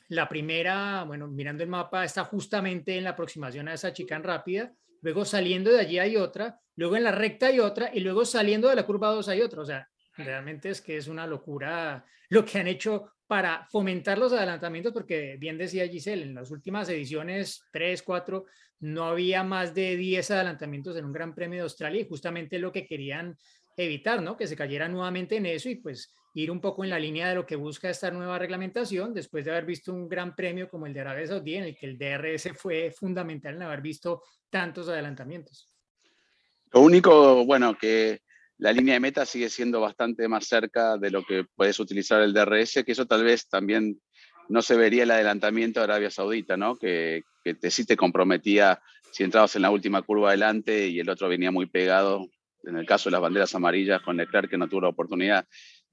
[0.09, 4.73] La primera, bueno, mirando el mapa, está justamente en la aproximación a esa chicane rápida,
[5.03, 8.69] luego saliendo de allí hay otra, luego en la recta hay otra, y luego saliendo
[8.71, 9.61] de la curva 2 hay otra.
[9.61, 14.33] O sea, realmente es que es una locura lo que han hecho para fomentar los
[14.33, 18.45] adelantamientos, porque bien decía Giselle, en las últimas ediciones, 3, 4,
[18.81, 22.73] no había más de 10 adelantamientos en un Gran Premio de Australia y justamente lo
[22.73, 23.37] que querían
[23.77, 24.37] evitar, ¿no?
[24.37, 27.35] Que se cayera nuevamente en eso y pues ir un poco en la línea de
[27.35, 30.93] lo que busca esta nueva reglamentación después de haber visto un gran premio como el
[30.93, 35.69] de Arabia Saudí en el que el DRS fue fundamental en haber visto tantos adelantamientos.
[36.73, 38.21] Lo único, bueno, que
[38.59, 42.33] la línea de meta sigue siendo bastante más cerca de lo que puedes utilizar el
[42.33, 44.01] DRS, que eso tal vez también
[44.49, 46.77] no se vería el adelantamiento de Arabia Saudita, ¿no?
[46.77, 48.81] Que, que sí te comprometía
[49.13, 52.29] si entrabas en la última curva adelante y el otro venía muy pegado,
[52.65, 55.47] en el caso de las banderas amarillas con Leclerc que no tuvo la oportunidad.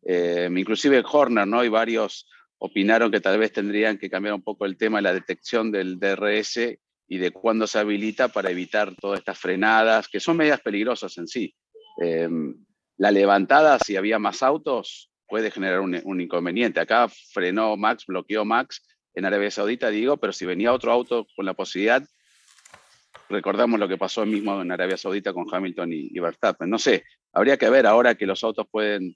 [0.05, 1.63] Eh, inclusive Horner, ¿no?
[1.63, 5.13] Y varios opinaron que tal vez tendrían que cambiar un poco el tema de la
[5.13, 6.59] detección del DRS
[7.07, 11.27] y de cuándo se habilita para evitar todas estas frenadas, que son medidas peligrosas en
[11.27, 11.53] sí.
[12.01, 12.29] Eh,
[12.97, 16.79] la levantada, si había más autos, puede generar un, inconveniente.
[16.79, 21.45] Acá frenó Max, bloqueó Max en Arabia Saudita, digo, pero si venía otro auto con
[21.45, 22.03] la posibilidad,
[23.29, 26.69] recordamos lo que pasó mismo en Arabia Saudita con Hamilton y, Verstappen.
[26.69, 29.15] No sé, habría que ver ahora que los autos pueden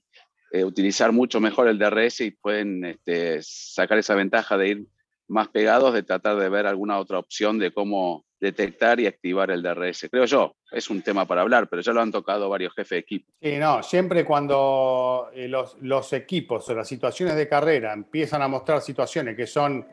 [0.51, 4.87] eh, utilizar mucho mejor el DRS y pueden este, sacar esa ventaja de ir
[5.27, 9.63] más pegados, de tratar de ver alguna otra opción de cómo detectar y activar el
[9.63, 10.07] DRS.
[10.11, 12.97] Creo yo, es un tema para hablar, pero ya lo han tocado varios jefes de
[12.97, 13.31] equipo.
[13.41, 18.47] Sí, no, siempre cuando eh, los, los equipos o las situaciones de carrera empiezan a
[18.47, 19.85] mostrar situaciones que son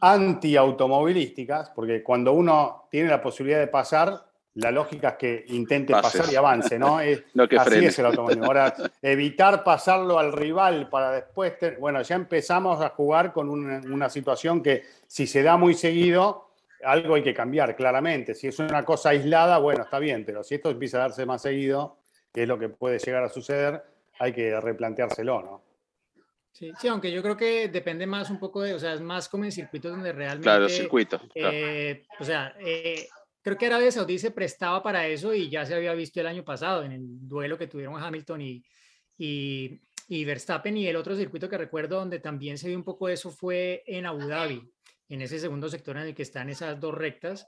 [0.00, 6.26] anti-automovilísticas, porque cuando uno tiene la posibilidad de pasar, la lógica es que intente pasar
[6.32, 7.00] y avance, ¿no?
[7.00, 8.46] Es, que así es el automovilismo.
[8.46, 14.10] Ahora, evitar pasarlo al rival para después, bueno, ya empezamos a jugar con una, una
[14.10, 16.50] situación que si se da muy seguido,
[16.84, 18.34] algo hay que cambiar, claramente.
[18.34, 21.42] Si es una cosa aislada, bueno, está bien, pero si esto empieza a darse más
[21.42, 21.98] seguido,
[22.32, 23.82] que es lo que puede llegar a suceder,
[24.18, 25.62] hay que replanteárselo, ¿no?
[26.52, 29.28] Sí, sí, aunque yo creo que depende más un poco de, o sea, es más
[29.28, 30.44] como en circuitos donde realmente...
[30.44, 31.22] Claro, circuitos.
[31.34, 33.08] Eh, o sea, eh,
[33.42, 36.44] creo que Arabia Saudí se prestaba para eso y ya se había visto el año
[36.44, 38.64] pasado en el duelo que tuvieron Hamilton y,
[39.18, 43.08] y y Verstappen y el otro circuito que recuerdo donde también se vio un poco
[43.08, 44.60] eso fue en Abu Dhabi,
[45.08, 47.46] en ese segundo sector en el que están esas dos rectas.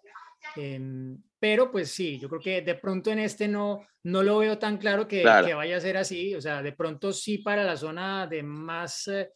[0.55, 4.59] Em, pero pues sí, yo creo que de pronto en este no, no lo veo
[4.61, 6.37] tan claro que, que vaya a ser así.
[6.37, 9.33] O sea, de pronto sí para la zona de más, eh,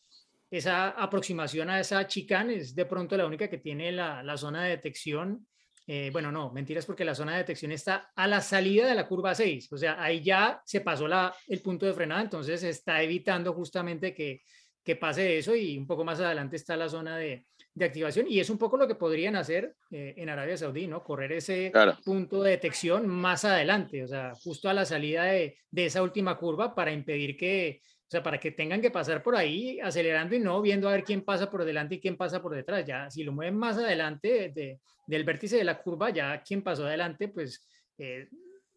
[0.49, 4.63] esa aproximación a esa chicane es de pronto la única que tiene la, la zona
[4.63, 5.49] de detección.
[5.87, 9.07] Eh, bueno, no, mentiras porque la zona de detección está a la salida de la
[9.07, 9.73] curva 6.
[9.73, 14.13] O sea, ahí ya se pasó la, el punto de frenada, entonces está evitando justamente
[14.13, 14.43] que,
[14.83, 17.47] que pase eso y un poco más adelante está la zona de,
[17.77, 21.05] de activación y es un poco lo que podrían hacer eh, en Arabia Saudí, ¿no?
[21.05, 21.71] Correr ese
[22.05, 26.39] punto de detección más adelante, o sea, justo a la salida de, de, esa última
[26.39, 30.39] curva para impedir que, o sea, para que tengan que pasar por ahí acelerando y
[30.39, 32.87] no viendo a ver quién pasa por delante y quién pasa por detrás.
[32.87, 36.87] Ya, si lo mueven más adelante de, del vértice de la curva, ya quien pasó
[36.87, 37.67] adelante, pues
[37.99, 38.29] eh,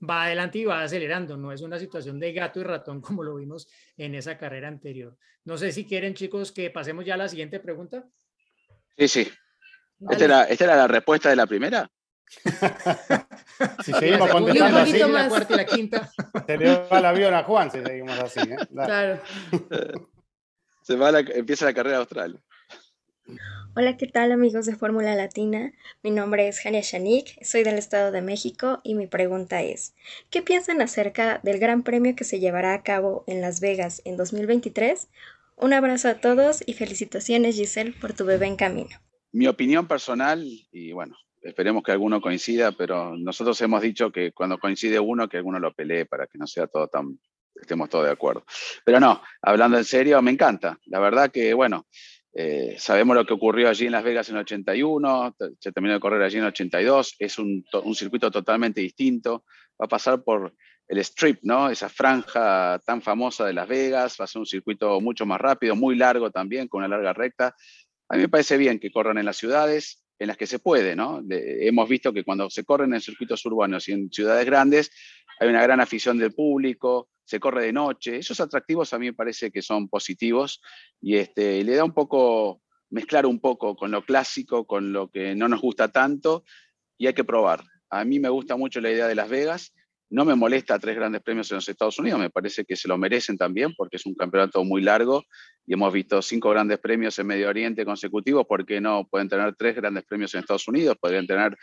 [0.07, 1.37] va adelante y va acelerando.
[1.37, 5.15] No es una situación de gato y ratón como lo vimos en esa carrera anterior.
[5.45, 8.03] No sé si quieren, chicos, que pasemos ya a la siguiente pregunta.
[8.97, 9.31] Sí, sí.
[10.09, 10.25] ¿Esta
[10.65, 11.87] era, la respuesta de la primera?
[13.83, 16.11] si seguimos contestando así, la cuarta y la quinta.
[16.47, 18.39] Se le va el avión a Juan si seguimos así.
[18.39, 18.57] ¿eh?
[18.71, 19.21] Claro.
[20.81, 22.41] Se va empieza la carrera austral.
[23.75, 25.71] Hola, ¿qué tal amigos de Fórmula Latina?
[26.01, 29.93] Mi nombre es Jania Shanik, soy del Estado de México y mi pregunta es,
[30.31, 34.17] ¿qué piensan acerca del Gran Premio que se llevará a cabo en Las Vegas en
[34.17, 35.07] 2023?
[35.57, 38.97] Un abrazo a todos y felicitaciones Giselle por tu bebé en camino.
[39.31, 44.57] Mi opinión personal, y bueno, esperemos que alguno coincida, pero nosotros hemos dicho que cuando
[44.57, 47.19] coincide uno, que alguno lo pelee para que no sea todo tan,
[47.55, 48.45] estemos todos de acuerdo.
[48.83, 50.77] Pero no, hablando en serio, me encanta.
[50.85, 51.87] La verdad que, bueno,
[52.33, 55.99] eh, sabemos lo que ocurrió allí en Las Vegas en el 81, se terminó de
[55.99, 59.45] correr allí en el 82, es un, un circuito totalmente distinto,
[59.81, 60.53] va a pasar por
[60.87, 61.69] el strip, ¿no?
[61.69, 65.75] Esa franja tan famosa de Las Vegas, va a ser un circuito mucho más rápido,
[65.75, 67.55] muy largo también, con una larga recta.
[68.09, 70.95] A mí me parece bien que corran en las ciudades en las que se puede,
[70.95, 71.23] ¿no?
[71.29, 74.91] hemos visto que cuando se corren en circuitos urbanos y en ciudades grandes,
[75.39, 78.17] hay una gran afición del público, se corre de noche.
[78.17, 80.61] Esos atractivos a mí me parece que son positivos
[80.99, 85.35] y este, le da un poco, mezclar un poco con lo clásico, con lo que
[85.35, 86.43] no nos gusta tanto
[86.97, 87.63] y hay que probar.
[87.89, 89.73] A mí me gusta mucho la idea de Las Vegas
[90.11, 92.97] no me molesta tres grandes premios en los Estados Unidos, me parece que se lo
[92.97, 95.23] merecen también porque es un campeonato muy largo
[95.65, 99.55] y hemos visto cinco grandes premios en Medio Oriente consecutivos, ¿por qué no pueden tener
[99.55, 100.97] tres grandes premios en Estados Unidos?
[100.99, 101.55] Podrían tener,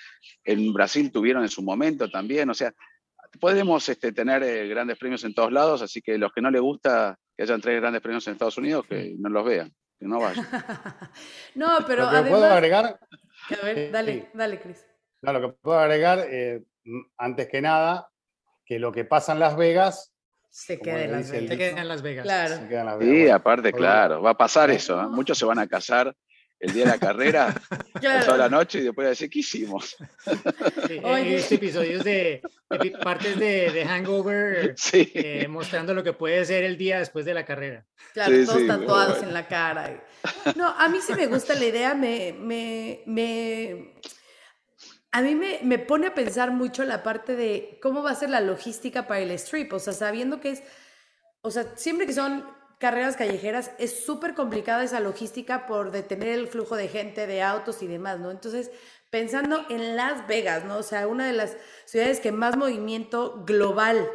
[0.45, 2.73] en Brasil tuvieron en su momento también, o sea,
[3.41, 6.61] podemos este, tener eh, grandes premios en todos lados, así que los que no les
[6.61, 10.21] gusta que hayan tres grandes premios en Estados Unidos, que no los vean, que no
[10.21, 10.47] vayan.
[11.57, 12.99] no, pero lo que puedo agregar...
[13.61, 14.85] A ver, dale, dale, Cris.
[15.23, 16.65] No, lo que puedo agregar, eh,
[17.19, 18.09] antes que nada,
[18.67, 20.13] que lo que pasa en Las Vegas
[20.51, 21.49] se queda en Las Vegas.
[21.49, 22.99] Se queda en Las Vegas.
[23.01, 25.01] Sí, aparte, claro, va a pasar eso.
[25.01, 25.07] ¿eh?
[25.07, 26.15] Muchos se van a casar
[26.59, 27.55] el día de la carrera,
[28.25, 29.95] toda la noche y después decir, ¿qué hicimos?
[30.87, 32.41] Sí, episodios de,
[33.03, 37.85] partes de, Hangover eh, mostrando lo que puede ser el día después de la carrera.
[38.15, 40.03] Claro, todos tatuados en la cara.
[40.57, 43.93] No, a mí sí me gusta la idea, me, me, me
[45.17, 48.43] a mí me, pone a pensar mucho la parte de cómo va a ser la
[48.43, 50.63] logística para el strip, o sea, sabiendo que es,
[51.41, 52.45] o sea, siempre que son
[52.79, 57.83] carreras callejeras, es súper complicada esa logística por detener el flujo de gente, de autos
[57.83, 58.31] y demás, ¿no?
[58.31, 58.71] Entonces,
[59.09, 60.77] pensando en Las Vegas, ¿no?
[60.77, 64.07] O sea, una de las ciudades que más movimiento global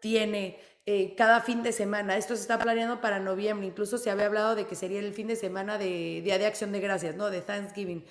[0.00, 2.16] tiene eh, cada fin de semana.
[2.16, 5.28] Esto se está planeando para noviembre, incluso se había hablado de que sería el fin
[5.28, 7.30] de semana de Día de Acción de Gracias, ¿no?
[7.30, 8.04] De Thanksgiving.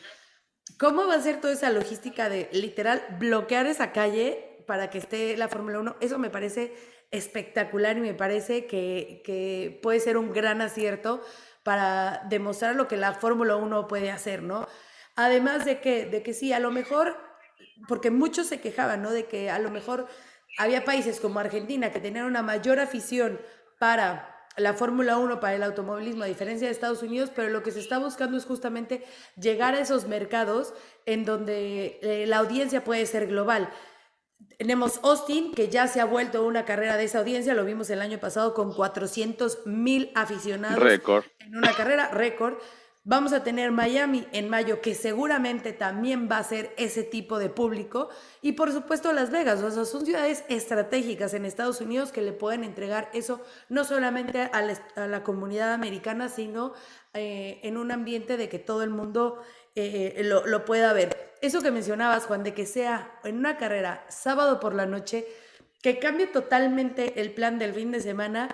[0.77, 5.37] ¿Cómo va a ser toda esa logística de literal bloquear esa calle para que esté
[5.37, 5.95] la Fórmula 1?
[6.01, 6.73] Eso me parece
[7.11, 11.21] espectacular y me parece que, puede ser un gran acierto
[11.63, 14.67] para demostrar lo que la Fórmula 1 puede hacer, ¿no?
[15.15, 17.17] Además de que, de que sí, a lo mejor,
[17.87, 19.11] porque muchos se quejaban, ¿no?
[19.11, 20.07] De que a lo mejor
[20.57, 23.39] había países como Argentina que tenían una mayor afición
[23.79, 27.71] para la Fórmula 1 para el automovilismo, a diferencia de Estados Unidos, pero lo que
[27.71, 29.03] se está buscando es justamente
[29.39, 30.73] llegar a esos mercados
[31.05, 33.69] en donde eh, la audiencia puede ser global.
[34.57, 38.01] Tenemos Austin, que ya se ha vuelto una carrera de esa audiencia, lo vimos el
[38.01, 40.77] año pasado con 400 mil aficionados
[41.39, 42.55] en una carrera récord.
[43.09, 47.47] Vamos a tener Miami en mayo, que seguramente también va a ser ese tipo de
[47.47, 48.09] público.
[48.41, 52.33] Y por supuesto Las Vegas, o sea, son ciudades estratégicas en Estados Unidos que le
[52.33, 56.73] pueden entregar eso no solamente a la, comunidad americana, sino
[57.13, 59.41] eh, en un ambiente de que todo el mundo
[59.75, 61.37] eh, lo, lo pueda ver.
[61.41, 65.25] Eso que mencionabas, Juan, de que sea en una carrera sábado por la noche,
[65.81, 68.53] que cambie totalmente el plan del fin de semana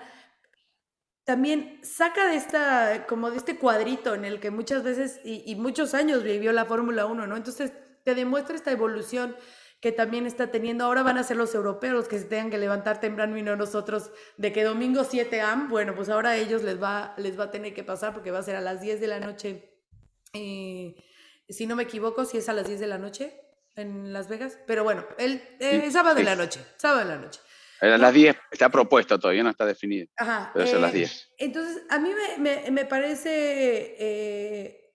[1.24, 5.56] también saca de esta, como de este cuadrito en el que muchas veces y, y
[5.56, 7.36] muchos años vivió la Fórmula 1, ¿no?
[7.36, 7.72] Entonces
[8.04, 9.36] te demuestra esta evolución
[9.80, 10.84] que también está teniendo.
[10.84, 14.10] Ahora van a ser los europeos que se tengan que levantar temprano y no nosotros
[14.38, 15.68] de que domingo 7 am.
[15.68, 18.38] Bueno, pues ahora a ellos les va, les va a tener que pasar porque va
[18.38, 19.78] a ser a las 10 de la noche.
[20.32, 20.94] eh,
[21.50, 23.38] si no me equivoco, si es a las 10 de la noche
[23.76, 24.58] en Las Vegas.
[24.66, 26.64] Pero bueno, el eh, sábado de la noche.
[26.78, 27.40] Sábado de la noche.
[27.84, 30.06] Era a las 10, está propuesto todavía, no está definido.
[30.16, 30.50] Ajá.
[30.54, 31.32] Pero es a las eh, 10.
[31.38, 34.94] Entonces, a mí me, me- me parece eh,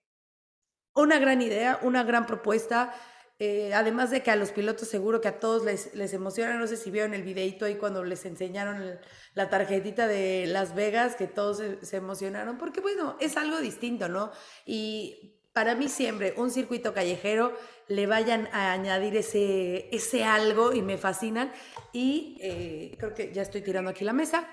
[0.95, 2.93] una gran idea, una gran propuesta.
[3.41, 6.55] eh, además de que a los pilotos seguro que a todos les, les emociona.
[6.55, 8.99] No sé si vieron el videito ahí cuando les enseñaron el-
[9.33, 14.09] la tarjetita de Las Vegas, que todos se, se emocionaron, porque bueno, es algo distinto,
[14.09, 14.31] ¿no?
[14.65, 17.57] Y para mí siempre un circuito callejero
[17.87, 21.51] le vayan a añadir ese, ese algo y me fascinan.
[21.91, 24.47] Y eh, creo que ya estoy tirando aquí la mesa,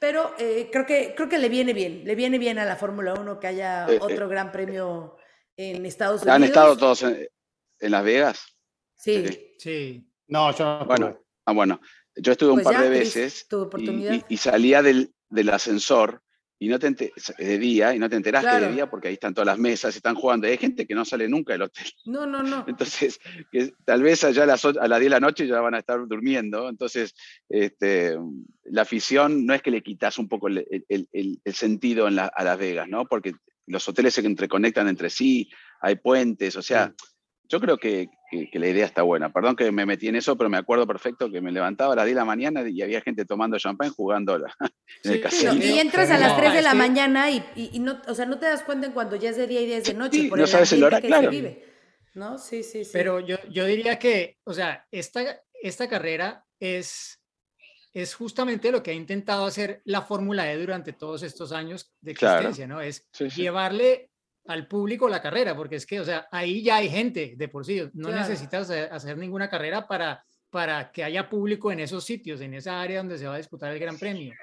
[0.00, 3.14] pero eh, creo, que, creo que le viene bien, le viene bien a la Fórmula
[3.14, 3.98] 1 que haya Eh, eh.
[4.00, 5.16] otro gran premio
[5.56, 6.36] en Estados Unidos.
[6.36, 7.28] ¿Han estado todos en,
[7.78, 8.44] en Las Vegas?
[8.96, 9.54] Sí, Sí.
[9.58, 10.06] Sí.
[10.26, 10.84] No, yo no.
[10.86, 11.80] Bueno, ah, bueno.
[12.16, 14.12] Yo estuve un Pues par ya, de veces tu y- oportunidad.
[14.14, 16.22] y, y salía del, del ascensor
[16.62, 16.90] y no te
[17.38, 18.66] de día y no te enteraste Claro.
[18.66, 20.46] de día porque ahí están todas las mesas, están jugando.
[20.46, 21.86] Hay gente que no sale nunca del hotel.
[22.04, 22.64] No, no, no.
[22.68, 23.18] Entonces,
[23.50, 25.78] que tal vez allá a las, a las 10 de la noche ya van a
[25.78, 26.68] estar durmiendo.
[26.68, 27.14] Entonces,
[27.48, 28.14] este,
[28.64, 32.16] la afición no es que le quitas un poco el, el- el- el sentido en
[32.16, 33.06] la- a Las Vegas, ¿no?
[33.06, 33.32] Porque
[33.66, 35.48] los hoteles se entreconectan entre sí,
[35.80, 36.92] hay puentes, o sea,
[37.50, 39.32] yo creo que, que- que la idea está buena.
[39.32, 42.04] Perdón que me metí en eso, pero me acuerdo perfecto que me levantaba a las
[42.06, 44.54] 10 de la mañana y había gente tomando champán jugando la-
[45.04, 45.54] en el casino.
[45.54, 48.24] y entras a las no, 3 de la mañana y, y- y no, o sea,
[48.26, 50.20] no te das cuenta en cuando ya es de día y ya es de noche
[50.22, 51.24] Sí, por no el sabes el horario, que claro.
[51.24, 51.64] se vive.
[52.14, 52.38] ¿No?
[52.38, 52.90] Sí, sí, sí.
[52.92, 57.20] Pero yo, yo diría que, o sea, esta, esta carrera es,
[57.92, 62.14] es justamente lo que ha intentado hacer la Fórmula E durante todos estos años de
[62.14, 62.48] Claro.
[62.48, 62.80] existencia, ¿no?
[62.80, 63.42] Es Sí, sí.
[63.42, 64.09] llevarle
[64.50, 67.64] al público la carrera, porque es que, o sea, ahí ya hay gente de por
[67.64, 68.28] sí, no Claro.
[68.28, 72.80] necesitas hacer, hacer ninguna carrera para, para que haya público en esos sitios, en esa
[72.80, 74.34] área donde se va a disputar el Gran Premio.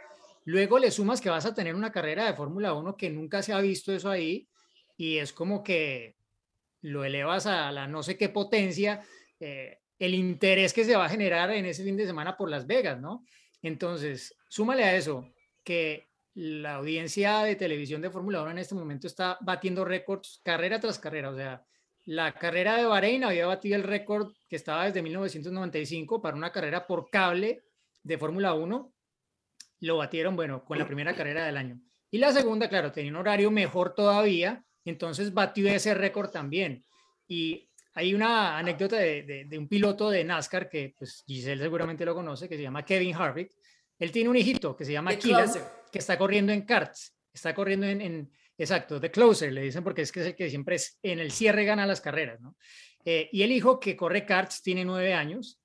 [0.46, 3.52] Luego le sumas que vas a tener una carrera de Fórmula 1 que nunca se
[3.52, 4.48] ha visto eso ahí
[4.96, 6.15] y es como que
[6.82, 9.02] lo elevas a la no sé qué potencia,
[9.41, 12.65] eh, el interés que se va a generar en ese fin de semana por Las
[12.65, 13.26] Vegas, ¿no?
[13.62, 15.34] Entonces, súmale a eso
[15.65, 16.07] que
[16.39, 21.00] la audiencia de televisión de Fórmula 1 en este momento está batiendo récords carrera tras
[21.00, 21.32] carrera.
[21.32, 21.65] O sea,
[22.06, 26.86] la carrera de Bahrein había batido el récord que estaba desde 1995 para una carrera
[26.86, 27.63] por cable
[28.04, 28.93] de Fórmula 1.
[29.80, 31.82] Lo batieron, bueno, con la primera carrera del año.
[32.12, 36.86] Y la segunda, claro, tenía un horario mejor todavía, entonces batió ese récord también.
[37.28, 42.13] Y hay una anécdota de, de- un piloto de NASCAR que pues Giselle seguramente lo
[42.13, 43.52] conoce, que se llama Kevin Harvick.
[43.99, 45.63] Él tiene un hijito que se llama Closer.
[45.91, 50.01] que está corriendo en karts, está corriendo en, en- exacto, The Closer, le dicen porque
[50.03, 52.55] es que es el que siempre es, en el cierre gana las carreras, ¿no?
[53.05, 55.60] Eh, y el hijo que corre karts tiene nueve años.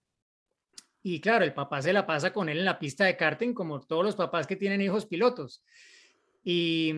[1.02, 3.80] Y claro, el papá se la pasa con él en la pista de karting, como
[3.80, 5.64] todos los papás que tienen hijos pilotos.
[6.44, 6.92] Y,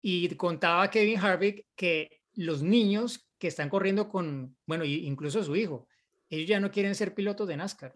[0.00, 5.54] y contaba Kevin Harvick que los niños que están corriendo con, bueno, y- incluso su
[5.56, 5.86] hijo,
[6.30, 7.92] ellos ya no quieren ser pilotos de NASCAR.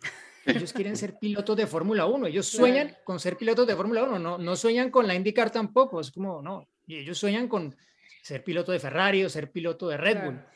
[0.48, 2.26] Ellos quieren ser pilotos de Fórmula 1.
[2.26, 3.04] Ellos sueñan Claro.
[3.04, 4.18] con ser pilotos de Fórmula 1.
[4.18, 6.00] No, no sueñan con la IndyCar tampoco.
[6.00, 6.68] Es como, no.
[6.86, 7.76] Y ellos sueñan con
[8.22, 10.34] ser piloto de Ferrari o ser piloto de Red Bull.
[10.34, 10.50] Claro.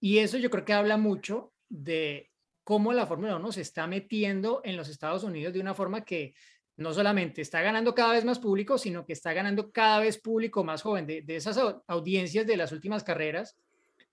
[0.00, 2.30] Y eso yo creo que habla mucho de
[2.64, 6.34] cómo la Fórmula 1 se está metiendo en los Estados Unidos de una forma que
[6.76, 10.62] no solamente está ganando cada vez más público, sino que está ganando cada vez público
[10.62, 11.06] más joven.
[11.06, 13.56] De, de esas au- audiencias de las últimas carreras,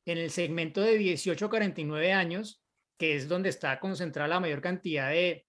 [0.05, 2.62] en el segmento de 18 a 49 años,
[2.97, 5.45] que es donde está concentrada la mayor cantidad de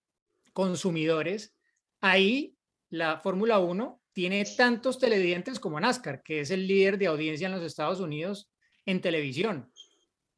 [0.52, 1.56] consumidores,
[2.00, 2.56] ahí
[2.90, 7.52] la Fórmula 1 tiene tantos televidentes como NASCAR, que es el líder de audiencia en
[7.52, 8.50] los Estados Unidos
[8.86, 9.72] en televisión.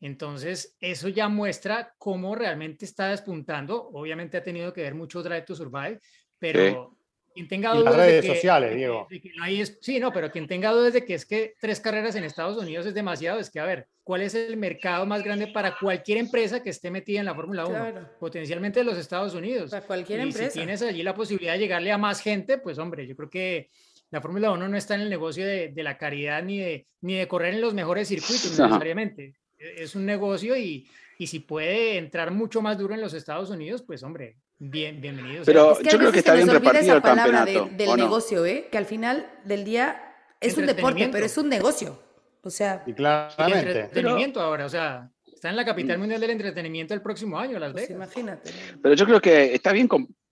[0.01, 3.88] Entonces, eso ya muestra cómo realmente está despuntando.
[3.88, 6.01] Obviamente ha tenido que ver mucho Drive to Survive,
[6.38, 6.95] pero
[7.37, 9.07] quien tenga Y las dudas de redes que- sociales, de Diego.
[9.09, 11.79] de que no hay sí, no, pero quien tenga dudas de que es que tres
[11.81, 15.22] carreras en Estados Unidos es demasiado, es que a ver, ¿cuál es el mercado más
[15.22, 17.75] grande para cualquier empresa que esté metida en la Fórmula 1?
[17.79, 18.09] Claro.
[18.18, 19.70] Potencialmente los Estados Unidos.
[19.70, 20.51] Para cualquier Y empresa.
[20.51, 23.70] si tienes allí la posibilidad de llegarle a más gente, pues hombre, yo creo que
[24.11, 27.15] la Fórmula 1 no está en el negocio de, de la caridad ni de, ni
[27.17, 28.67] de correr en los mejores circuitos No.
[28.67, 29.35] necesariamente.
[29.58, 30.88] E- Es un negocio y,
[31.19, 35.44] y si puede entrar mucho más duro en los Estados Unidos, pues hombre, bien, bienvenido.
[35.44, 35.52] sea.
[35.52, 37.77] Pero Es que a yo creo que está bien repartido esa el palabra de- campeonato.
[37.77, 38.02] del ¿o no?
[38.04, 38.69] negocio, ¿eh?
[38.71, 42.00] Que al final del día es un deporte, pero es un negocio.
[42.42, 43.71] O sea, Y claramente.
[43.81, 47.73] entretenimiento ahora, o sea, está en la capital mundial del entretenimiento el próximo año, Las
[47.73, 47.96] pues Vegas.
[47.96, 48.50] imagínate.
[48.75, 48.81] ¿no?
[48.83, 49.88] Pero yo creo que está bien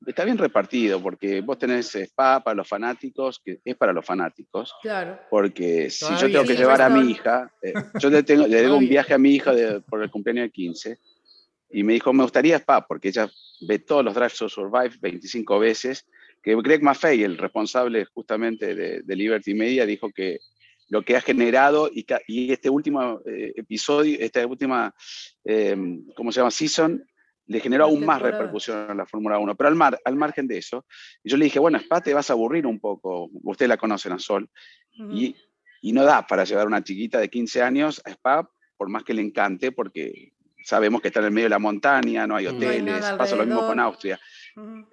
[0.06, 4.72] está bien repartido, porque vos tenés spa para los fanáticos, que es para los fanáticos.
[4.82, 5.18] Claro.
[5.30, 8.60] Porque si yo tengo que Sí, llevar a mi hija, eh, yo le, tengo, le
[8.62, 10.98] debo un viaje a mi hija de- por el cumpleaños de 15,
[11.74, 13.28] y me dijo, me gustaría spa, porque ella
[13.66, 16.06] ve todos los Drive to Survive 25 veces,
[16.40, 20.38] que Greg Maffei, el responsable justamente de, de Liberty Media, dijo que
[20.88, 24.94] lo que ha generado y, y este último eh, episodio, esta última,
[25.44, 25.76] eh,
[26.14, 26.52] ¿cómo se llama?
[26.52, 27.04] Season,
[27.46, 29.56] le generó aún más repercusión a la Fórmula 1.
[29.56, 30.86] Pero al, mar, al margen de eso,
[31.24, 34.20] yo le dije, bueno, Spa te vas a aburrir un poco, ustedes la conocen a
[34.20, 34.48] Sol,
[34.96, 35.12] Ujú.
[35.12, 35.36] y,
[35.82, 39.14] y no da para llevar una chiquita de 15 años a Spa, por más que
[39.14, 40.34] le encante, porque
[40.64, 43.36] sabemos que está en el medio de la montaña, no hay No hay hoteles, pasa
[43.36, 43.78] lo mismo con.
[43.78, 44.18] Austria.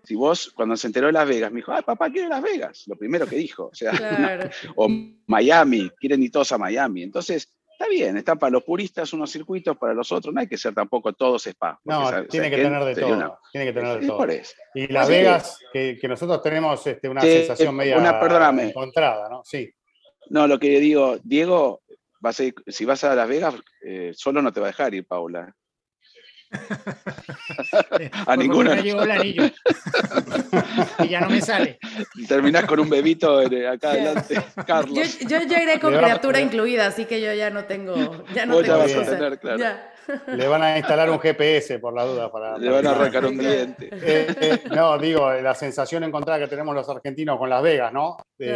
[0.03, 2.83] Si vos, cuando se enteró de Las Vegas, me dijo, ay, papá, quiero Las Vegas,
[2.87, 3.65] lo primero que dijo.
[3.71, 3.91] O sea,
[4.37, 4.49] Claro.
[4.75, 4.89] o
[5.27, 7.03] Miami, quieren ir todos a Miami.
[7.03, 10.57] Entonces, está bien, están para los puristas unos circuitos, para los otros no hay que
[10.57, 11.79] ser tampoco todos spa.
[11.83, 13.13] No, tiene ¿sabes que tener de todo.
[13.15, 14.17] una- Tiene que tener de todo.
[14.17, 14.53] por eso.
[14.73, 18.69] Y Las Así Vegas, que, que nosotros tenemos este, una sensación media una- perdóname.
[18.69, 19.41] encontrada, ¿no?
[19.45, 19.71] Sí.
[20.29, 21.81] No, lo que digo, Diego,
[22.19, 23.55] vas a ir- si vas a Las Vegas,
[23.85, 25.53] eh, solo no te va a dejar ir, Paula.
[28.27, 28.75] a ninguna.
[28.75, 29.43] No llevo el anillo.
[30.99, 31.79] y ya no me sale.
[32.27, 35.19] Terminás con un bebito acá adelante, Yo, Carlos.
[35.19, 37.95] yo ya iré con a- criatura incluida, así que yo ya no tengo.
[38.33, 39.11] Ya no Vos ya tengo vas a excusa.
[39.17, 39.57] tener, claro.
[39.59, 39.87] Ya.
[40.35, 42.31] Le van a instalar un GPS por la duda.
[42.31, 43.89] Para, Le van a arrancar un diente.
[44.03, 48.17] Eh, eh, no, digo, la sensación encontrada que tenemos los argentinos con Las Vegas, ¿no?
[48.37, 48.47] De,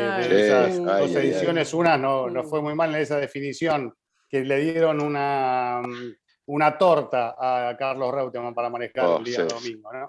[0.48, 1.28] esas dos ay, ay, ay.
[1.30, 2.48] ediciones, una no, no Mm.
[2.50, 3.94] fue muy mal en esa definición,
[4.28, 6.16] que le dieron una, mm,
[6.48, 9.48] una torta a Carlos Reutemann para manejar Oh, el día sí.
[9.56, 10.06] domingo, ¿no?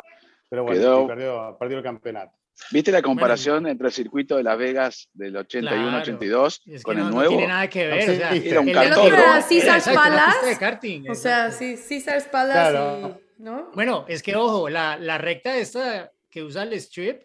[0.48, 2.32] Pero bueno, Quedó- perdió, perdió el campeonato.
[2.70, 7.02] ¿Viste la comparación entre el circuito de Las Vegas del 81-82 Es que con no,
[7.04, 7.30] el no nuevo?
[7.32, 8.02] tiene nada que ver.
[8.02, 8.48] Sí, o sea, viste.
[8.50, 8.92] Era un el cartón.
[9.06, 10.56] otro ¿No era Caesar's Palace?
[10.58, 13.20] karting, O sea, sí, Caesar's Palace Claro.
[13.38, 13.42] y.
[13.42, 13.70] ¿No?
[13.74, 17.22] Bueno, es que ojo, la, la recta esta que usa el strip,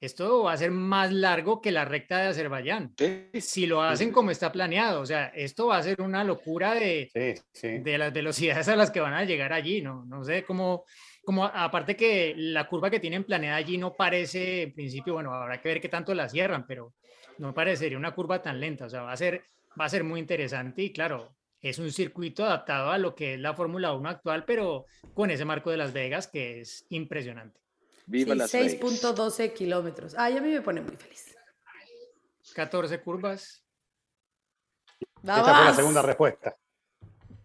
[0.00, 2.94] esto va a ser más largo que la recta de Azerbaiyán.
[2.96, 6.74] Sí, Si lo hacen como está planeado, o sea, esto va a ser una locura
[6.74, 7.78] de, Sí, sí.
[7.78, 10.04] de las velocidades a las que van a llegar allí, ¿no?
[10.06, 10.84] No sé cómo,
[11.24, 15.60] como aparte que la curva que tienen planeada allí no parece, en principio, bueno, habrá
[15.60, 16.94] que ver qué tanto la cierran, pero
[17.38, 19.42] no parecería una curva tan lenta, o sea, va a ser,
[19.78, 23.40] va a ser muy interesante y claro, es un circuito adaptado a lo que es
[23.40, 27.60] la Fórmula 1 actual, pero con ese marco de Las Vegas que es impresionante.
[28.10, 28.72] Viva Sí, Las Vegas.
[28.80, 30.14] 6.12 kilómetros.
[30.18, 31.34] Ay, a mí me pone muy feliz.
[32.54, 33.62] 14 curvas.
[35.22, 36.56] Esa fue la segunda respuesta.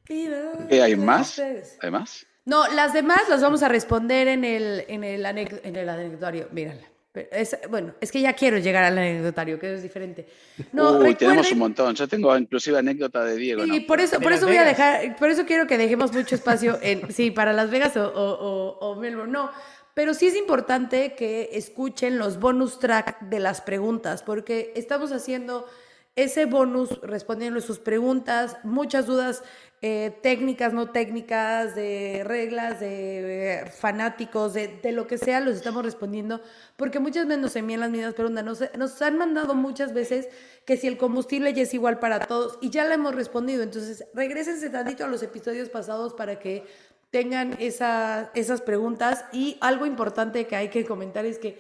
[0.03, 1.39] ¿Qué, hay más?
[1.81, 5.87] Además, No, las demás las vamos a responder en el, en el, anec- en el
[5.89, 6.47] anecdotario.
[6.51, 6.81] Mírala.
[7.31, 10.27] Es- bueno, es que ya quiero llegar al anecdotario, que es diferente.
[10.73, 11.95] No, Uy, tenemos un montón.
[11.95, 13.63] Yo tengo inclusive anécdota de Diego.
[13.65, 13.87] Y ¿no?
[13.87, 14.77] por eso, por Las eso voy a Vegas.
[14.77, 18.33] dejar, por eso quiero que dejemos mucho espacio en, sí, para Las Vegas o, o-
[18.33, 19.31] o- o Melbourne.
[19.31, 19.49] No,
[19.95, 25.65] pero sí es importante que escuchen los bonus track de las preguntas, porque estamos haciendo
[26.15, 29.43] ese bonus respondiendo sus preguntas, muchas dudas
[29.81, 35.55] eh, técnicas, no técnicas, de reglas, de eh, fanáticos, de, de lo que sea, los
[35.55, 36.41] estamos respondiendo,
[36.75, 38.43] porque muchas veces nos envían las mismas preguntas.
[38.43, 40.29] Nos, nos han mandado muchas veces
[40.65, 43.63] que si el combustible ya es igual para todos, y ya la hemos respondido.
[43.63, 46.63] Entonces, regresense tantito a los episodios pasados para que
[47.11, 49.25] tengan esa- esas preguntas.
[49.31, 51.59] Y algo importante que hay que comentar es que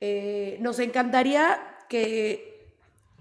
[0.00, 2.52] eh, nos encantaría que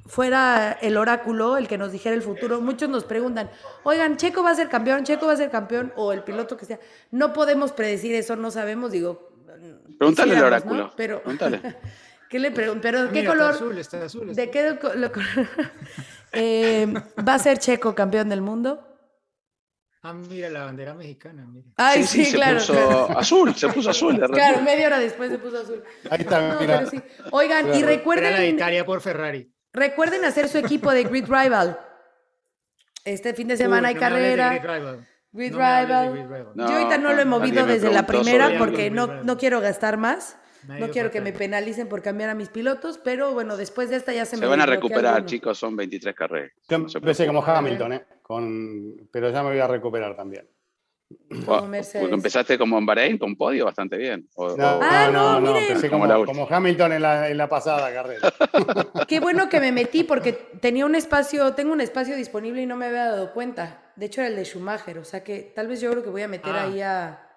[0.06, 2.60] fuera el oráculo el que nos dijera el futuro.
[2.62, 3.50] Muchos nos preguntan,
[3.84, 6.66] oigan, Checo va a ser campeón, Checo va a ser campeón, o el piloto que
[6.66, 6.80] sea.
[7.12, 9.30] No podemos predecir eso, no sabemos, digo.
[9.98, 10.84] Pregúntale al oráculo.
[10.88, 10.94] ¿no?
[10.98, 11.62] Pero, Pregúntale.
[12.30, 12.82] ¿qué le pregunto?
[12.82, 13.50] ¿Pero qué mira, está color?
[13.54, 15.12] azul, está azul, está ¿De qué lo-
[16.36, 16.92] Eh,
[17.28, 18.93] va a ser Checo campeón del mundo?
[20.06, 21.66] Ah, mira la bandera mexicana, mira.
[21.78, 22.58] Ay, sí, sí, sí, se claro.
[22.58, 23.18] puso claro.
[23.20, 24.20] azul, se puso azul.
[24.20, 25.82] de Claro, media hora después se puso azul.
[26.10, 26.86] Ahí está, No, mira.
[26.88, 27.01] sí.
[27.32, 27.78] Oigan, y Claro.
[27.78, 29.49] Era la de recuerden, Italia por Ferrari.
[29.72, 31.80] recuerden hacer su equipo de Grid Rival.
[33.06, 34.49] Este fin de semana Uy, hay no carrera.
[34.49, 35.08] Grid Rival.
[35.32, 36.54] Grid No Rival.
[36.56, 40.38] Yo ahorita no lo he movido desde la primera porque no, no quiero gastar más.
[40.68, 43.97] Nadie No quiero que me penalicen por cambiar a mis pilotos, pero bueno, después de
[43.97, 46.51] esta ya se, Se me van a recuperar, chicos, son 23 carreras.
[46.70, 47.43] Yo No se empecé como.
[47.43, 48.06] Hamilton, ¿eh?
[48.24, 50.50] Con, pero ya me voy a recuperar también.
[51.46, 54.28] Porque empezaste como en Bahrein con podio bastante bien.
[54.36, 57.38] O- No, o- Ah, no, no, no, empecé Como como, la Hamilton en la, en
[57.38, 58.34] la pasada carrera.
[59.08, 62.78] Qué bueno que me metí porque tenía un espacio, tengo un espacio disponible y no
[62.78, 63.92] me había dado cuenta.
[63.96, 66.24] De hecho era el de Schumacher, o sea que tal vez yo creo que voy
[66.24, 66.64] a meter Ah.
[66.64, 67.30] ahí a...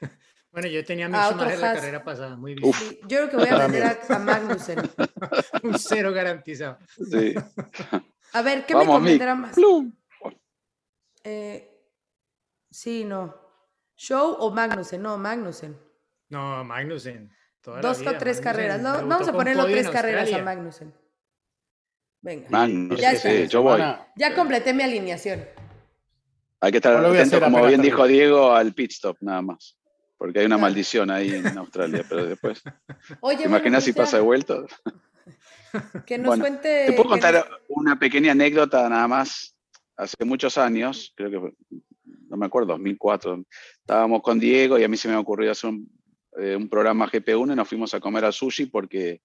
[0.52, 1.78] Bueno, yo tenía mi A Schumacher la Haas.
[1.80, 2.72] carrera pasada, muy bien.
[2.72, 4.78] Sí, yo creo que voy a meter a, a Magnussen.
[5.64, 6.78] Un cero garantizado.
[7.10, 7.34] Sí.
[8.36, 9.54] A ver, ¿qué Vamos, me comentará más?
[9.54, 9.92] Plum.
[11.24, 11.70] Eh,
[12.70, 13.34] sí, no.
[13.96, 15.00] ¿Show o Magnussen?
[15.00, 15.74] No, Magnussen.
[16.28, 17.30] No, Magnussen.
[17.62, 18.82] toda Dos vida, o tres Magnussen carreras.
[18.82, 20.44] No, vamos a ponerlo tres carreras a Australia.
[20.44, 20.94] Magnussen.
[22.20, 22.46] Venga.
[22.50, 23.80] Magnus, Ya sí, yo voy.
[24.16, 25.46] Ya completé mi alineación.
[26.60, 29.78] Hay que estar No atento, como bien dijo Diego, al pit stop nada más.
[30.18, 32.62] Porque hay una maldición ahí en Australia, pero después,
[33.20, 34.56] Oye, ¿te bueno, imaginas si pasa de vuelta?
[36.06, 36.84] Que nos Bueno, cuente.
[36.86, 39.54] Te puedo contar nos- una pequeña anécdota nada más.
[39.96, 41.52] Hace muchos años, creo que fue,
[42.28, 43.42] no me acuerdo, 2004,
[43.80, 45.90] estábamos con Diego y a mí se me ocurrió hacer un,
[46.38, 49.22] eh, un programa GP1 y nos fuimos a comer a sushi porque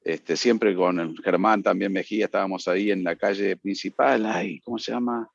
[0.00, 4.24] este, siempre con el Germán también Mejía estábamos ahí en la calle principal.
[4.26, 5.28] Ay, ¿cómo se llama?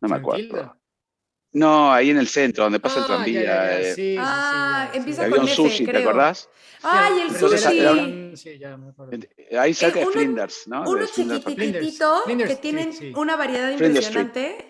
[0.00, 0.76] No me acuerdo.
[1.52, 3.42] No, ahí en el centro, donde pasa el Ah, tranvía.
[3.42, 5.24] ya, ya, eh, sí, sí, sí, Ah, ya, empieza sí.
[5.24, 6.48] había un con F, sushi, ¿te acordás?
[6.82, 7.78] Ay, el Entonces, sushi.
[7.80, 9.18] era un- Sí, ya me acuerdo.
[9.58, 10.82] Ahí cerca Eh, uno- Flinders, ¿no?
[10.88, 13.12] Uno chiquititito que tienen sí.
[13.16, 14.26] una variedad Flinders Street.
[14.26, 14.66] impresionante.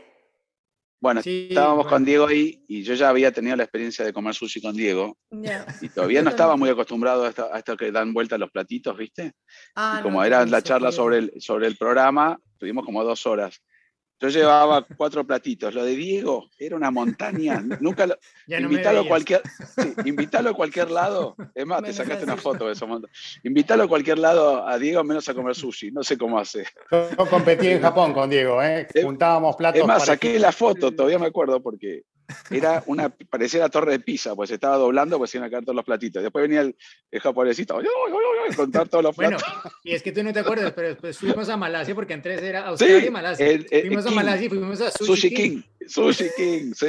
[1.02, 1.90] Bueno, Sí, estábamos bueno.
[1.90, 5.16] con Diego ahí y yo ya había tenido la experiencia de comer sushi con Diego
[5.80, 8.98] y todavía no estaba muy acostumbrado a esto, a esto que dan vuelta los platitos,
[8.98, 9.32] ¿viste?
[9.74, 13.62] Ah, y como era la charla sobre el, sobre el programa, tuvimos como dos horas.
[14.20, 15.74] Yo llevaba cuatro platitos.
[15.74, 17.64] Lo de Diego era una montaña.
[17.80, 18.16] Nunca lo,
[18.46, 19.40] no invítalo a cualquier,
[19.76, 21.34] sí, invítalo a cualquier lado.
[21.54, 22.42] Es más, te sacaste una sushi.
[22.42, 22.86] foto de eso.
[23.44, 25.90] Invítalo a cualquier lado a Diego menos a comer sushi.
[25.90, 26.66] No sé cómo hace.
[26.90, 28.86] Yo competí en Japón con Diego, ¿eh?
[29.02, 29.80] Juntábamos platos.
[29.80, 32.02] Es más, saqué la foto, todavía me acuerdo, porque
[32.50, 35.50] era una, parecía la torre de Pisa, pues se estaba doblando, pues se iban a
[35.50, 36.22] caer todos los platitos.
[36.22, 36.76] Después venía el,
[37.10, 39.72] el japonesito, "Ay, ay, ay, ay", contar todos los Bueno, platos.
[39.84, 42.66] y es que tú no te acuerdas, pero después fuimos a Malasia porque antes era
[42.66, 43.46] Australia y Malasia.
[43.46, 45.50] el- el fuimos a King, Malasia y fuimos a Sushi, Sushi King.
[45.78, 46.86] King, Sushi King, sí,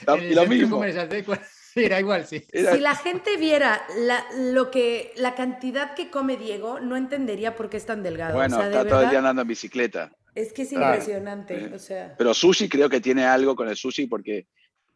[0.08, 0.80] el lo mismo.
[0.82, 1.24] de
[1.76, 2.44] Era igual, sí.
[2.52, 7.56] Era- Si la gente viera la, lo que, la cantidad que come Diego, no entendería
[7.56, 8.34] por qué es tan delgado.
[8.34, 10.12] bueno, o sea, de está todo el día verdad, andando en bicicleta.
[10.36, 11.58] es que es impresionante.
[11.68, 11.74] Sí.
[11.74, 14.46] O sea, Pero sushi creo que tiene algo con el sushi porque,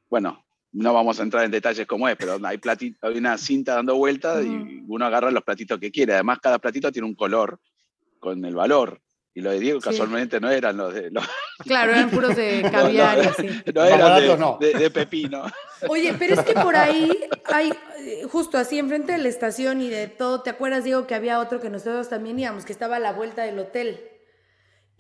[0.09, 3.75] bueno, no vamos a entrar en detalles como es, pero hay, plati- hay una cinta
[3.75, 6.15] dando vueltas y uno agarra los platitos que quiere.
[6.15, 7.59] Además, cada platito tiene un color
[8.19, 9.01] con el valor.
[9.35, 9.91] Y los de Diego Sí.
[9.91, 11.11] casualmente no eran los de...
[11.13, 11.25] Los,
[11.59, 13.47] claro, eran puros de caviar y así.
[13.73, 14.59] no Los eran de, no.
[14.61, 15.45] de- de pepino.
[15.89, 17.09] Oye, pero es que por ahí
[17.45, 17.73] hay,
[18.29, 21.61] justo así enfrente de la estación y de todo, ¿te acuerdas, Diego, que había otro
[21.61, 24.01] que nosotros también íbamos, que estaba a la vuelta del hotel?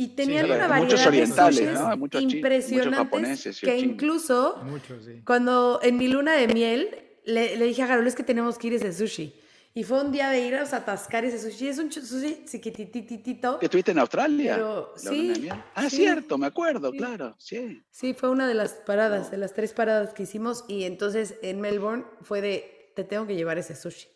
[0.01, 1.97] Y tenían claro, una muchos variedad de orientales, sushis ¿no?
[1.97, 5.21] Muchos muchos impresionantes japoneses y que incluso Mucho, sí.
[5.27, 6.89] cuando en mi luna de miel
[7.27, 9.35] le, le dije a Garol, es que tenemos que ir a ese sushi.
[9.75, 11.69] Y fue un día de ir a atascar ese sushi.
[11.69, 13.59] Es un sushi chiquitititito.
[13.59, 14.55] ¿Que ¿Estuviste en Australia?
[14.55, 15.53] Pero, sí, de.
[15.75, 15.97] Ah, sí.
[15.97, 16.97] cierto, me acuerdo, Sí.
[16.99, 17.83] claro, sí.
[17.91, 20.65] Sí, fue una de las paradas, de las tres paradas que hicimos.
[20.69, 24.09] Y entonces en Melbourne fue de, te tengo que llevar ese sushi.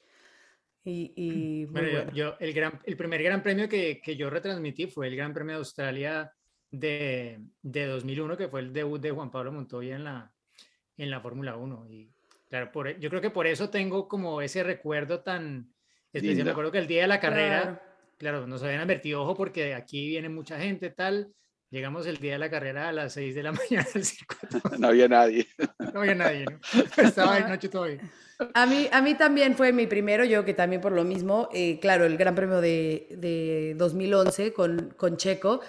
[0.85, 2.13] Y, y muy Bueno, yo- bueno.
[2.13, 5.53] yo, el, gran, el primer gran premio que, que yo retransmití fue el Gran Premio
[5.55, 6.33] de Australia
[6.71, 10.33] de, de 2001, que fue el debut de Juan Pablo Montoya en la,
[10.97, 11.87] en la Fórmula 1.
[11.89, 12.11] Y
[12.49, 15.73] claro, por, e- yo creo que por eso tengo como ese recuerdo tan
[16.13, 16.45] especial.
[16.47, 17.81] Me acuerdo que el día de la carrera, Claro.
[18.19, 21.33] claro, nos habían advertido, ojo, porque aquí viene mucha gente, tal.
[21.73, 24.61] Llegamos el día de la carrera a las 6 de la mañana al circuito.
[24.79, 25.49] No había nadie.
[25.95, 26.61] No había nadie, ¿no?
[27.03, 27.99] Estaba de noche todavía.
[28.53, 31.81] A mí, a mí también fue mi primero, yo que también por lo mismo, eh,
[31.81, 35.61] claro, el Gran Premio de, de 2011 con, con Checo,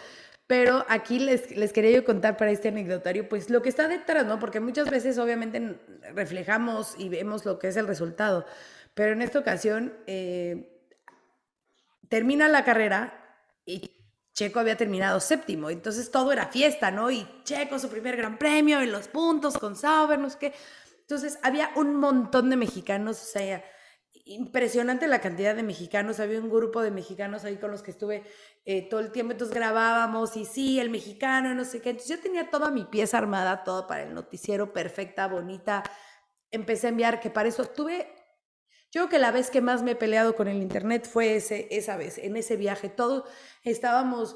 [0.45, 4.25] pero aquí les, les quería yo contar para este anecdotario, pues lo que está detrás,
[4.25, 4.39] ¿no?
[4.39, 5.77] Porque muchas veces obviamente
[6.13, 8.45] reflejamos y vemos lo que es el resultado,
[8.93, 10.81] pero en esta ocasión eh,
[12.09, 14.02] termina la carrera y
[14.33, 17.11] Checo había terminado séptimo, entonces todo era fiesta, ¿no?
[17.11, 20.53] Y Checo su primer Gran Premio en los puntos con Sauber, no sé qué.
[21.01, 23.63] Entonces había un montón de mexicanos, o sea,
[24.25, 26.19] impresionante la cantidad de mexicanos.
[26.19, 28.23] Había un grupo de mexicanos ahí con los que estuve
[28.65, 31.91] eh, todo el tiempo, entonces grabábamos y sí, el mexicano, no sé qué.
[31.91, 35.83] Entonces yo tenía toda mi pieza armada, todo para el noticiero, perfecta, bonita.
[36.51, 38.07] Empecé a enviar, que para eso tuve,
[38.93, 41.67] yo creo que la vez que más me he peleado con el internet fue ese,
[41.71, 42.89] esa vez, en ese viaje.
[42.89, 43.23] Todos
[43.63, 44.35] estábamos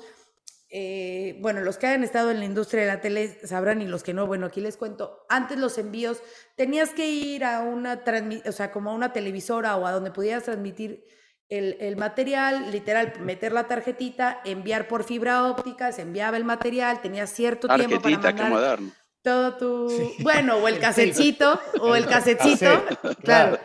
[0.69, 4.01] eh, bueno, los que hayan estado en la industria de la tele sabrán y los
[4.01, 6.21] que no, bueno, aquí les cuento, antes los envíos
[6.55, 8.03] tenías que ir a una,
[8.45, 11.05] o sea, como a una televisora o a donde pudieras transmitir
[11.49, 16.99] el, el material, literal, meter la tarjetita, enviar por fibra óptica, se enviaba el material,
[16.99, 18.79] tenías cierto tiempo para mandar.
[19.27, 20.15] Todo tu, Sí.
[20.23, 23.59] bueno, o el casetcito, o el casetcito, Cassette, claro,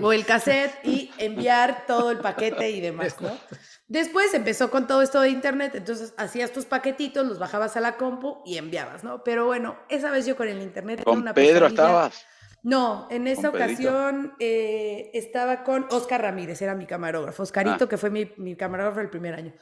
[0.00, 3.30] o el cassette y enviar todo el paquete y demás, ¿no?
[3.88, 7.98] Después empezó con todo esto de internet, entonces hacías tus paquetitos, los bajabas a la
[7.98, 9.22] compu y enviabas, ¿no?
[9.22, 11.82] Pero bueno, esa vez yo con el internet era ¿Con una Pedro pesadilla.
[11.82, 12.26] estabas?
[12.62, 17.42] No, en esa ocasión eh, estaba con Oscar Ramírez, era mi camarógrafo.
[17.42, 17.88] Oscarito, Ah.
[17.88, 19.52] que fue mi, mi camarógrafo el primer año.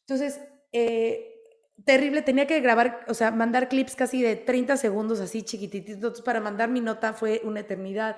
[0.00, 0.40] Entonces,
[0.72, 1.37] eh,
[1.84, 5.94] terrible, tenía que grabar, o sea, mandar clips casi de 30 segundos así chiquititos.
[5.94, 8.16] Entonces, para mandar mi nota fue una eternidad.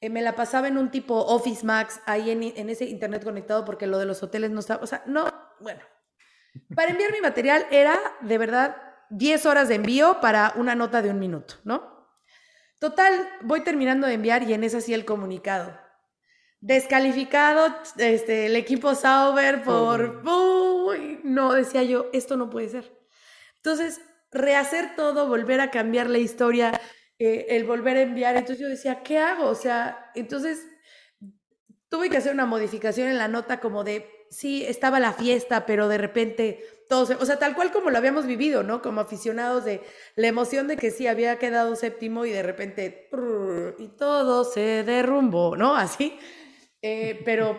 [0.00, 3.64] eh, me la pasaba en un tipo Office Max, ahí en, en ese internet conectado,
[3.64, 5.26] porque lo de los hoteles no estaba, o sea, no,
[5.60, 5.80] bueno.
[6.74, 8.76] Para enviar mi material era, de verdad,
[9.10, 12.08] 10 horas de envío para una nota de un minuto, ¿no?
[12.80, 15.78] Total, voy terminando de enviar y en ese sí el comunicado.
[16.60, 20.22] Descalificado este, el equipo Sauber por...
[20.26, 22.99] Uy, no, decía yo, esto no puede ser.
[23.62, 24.00] Entonces,
[24.32, 26.80] rehacer todo, volver a cambiar la historia,
[27.18, 28.36] eh, el volver a enviar.
[28.36, 29.46] Entonces yo decía, ¿qué hago?
[29.46, 30.66] O sea, entonces
[31.88, 35.88] tuve que hacer una modificación en la nota como de, sí, estaba la fiesta, pero
[35.88, 38.80] de repente todos, o sea, tal cual como lo habíamos vivido, ¿no?
[38.80, 39.82] Como aficionados de
[40.16, 43.10] la emoción de que sí había quedado séptimo y de repente
[43.78, 45.76] y todo se derrumbó, ¿no?
[45.76, 46.18] Así.
[46.82, 47.58] Eh, pero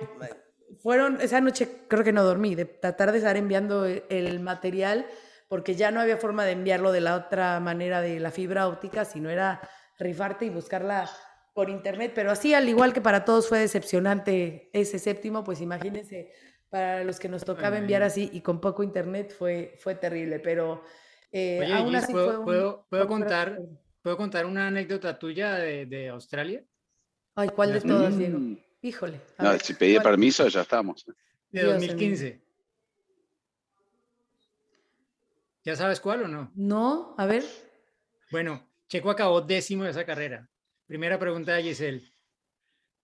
[0.81, 5.05] fueron, esa noche creo que no dormí, de tratar de estar enviando el material
[5.51, 9.03] porque ya no había forma de enviarlo de la otra manera de la fibra óptica,
[9.03, 9.59] sino era
[9.99, 11.11] rifarte y buscarla
[11.53, 12.13] por internet.
[12.15, 16.31] Pero así, al igual que para todos fue decepcionante ese séptimo, pues imagínense,
[16.69, 20.39] para los que nos tocaba enviar así y con poco internet fue, fue terrible.
[20.39, 20.85] Pero
[21.33, 23.59] eh, aún así ¿puedo, fue un, ¿puedo, puedo contar,
[24.01, 26.63] ¿Puedo contar una anécdota tuya de, de Australia?
[27.35, 28.39] Ay, ¿cuál de todas, Diego?
[28.81, 29.19] Híjole.
[29.37, 31.05] No, si pedí permiso, ya estamos.
[31.49, 32.50] De 2015.
[35.63, 36.51] ¿Ya sabes cuál o no?
[36.55, 37.43] No, a ver.
[38.31, 40.49] Bueno, Checo acabó décimo de esa carrera.
[40.87, 42.01] Primera pregunta de Giselle.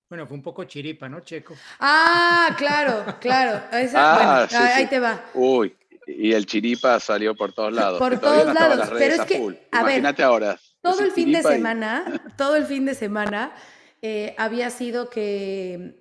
[0.10, 1.56] Bueno, fue un poco chiripa, ¿no, Checo?
[1.80, 3.62] Ah, claro, claro.
[3.94, 5.24] ah, bueno, ahí te va.
[5.34, 5.76] Uy,
[6.08, 8.00] y el chiripa salió por todos lados.
[8.00, 10.58] Por todos lados, pero es que, a Imagínate ahora.
[10.82, 13.54] Todo el fin de semana, todo el fin de semana
[14.02, 16.00] eh, había sido que,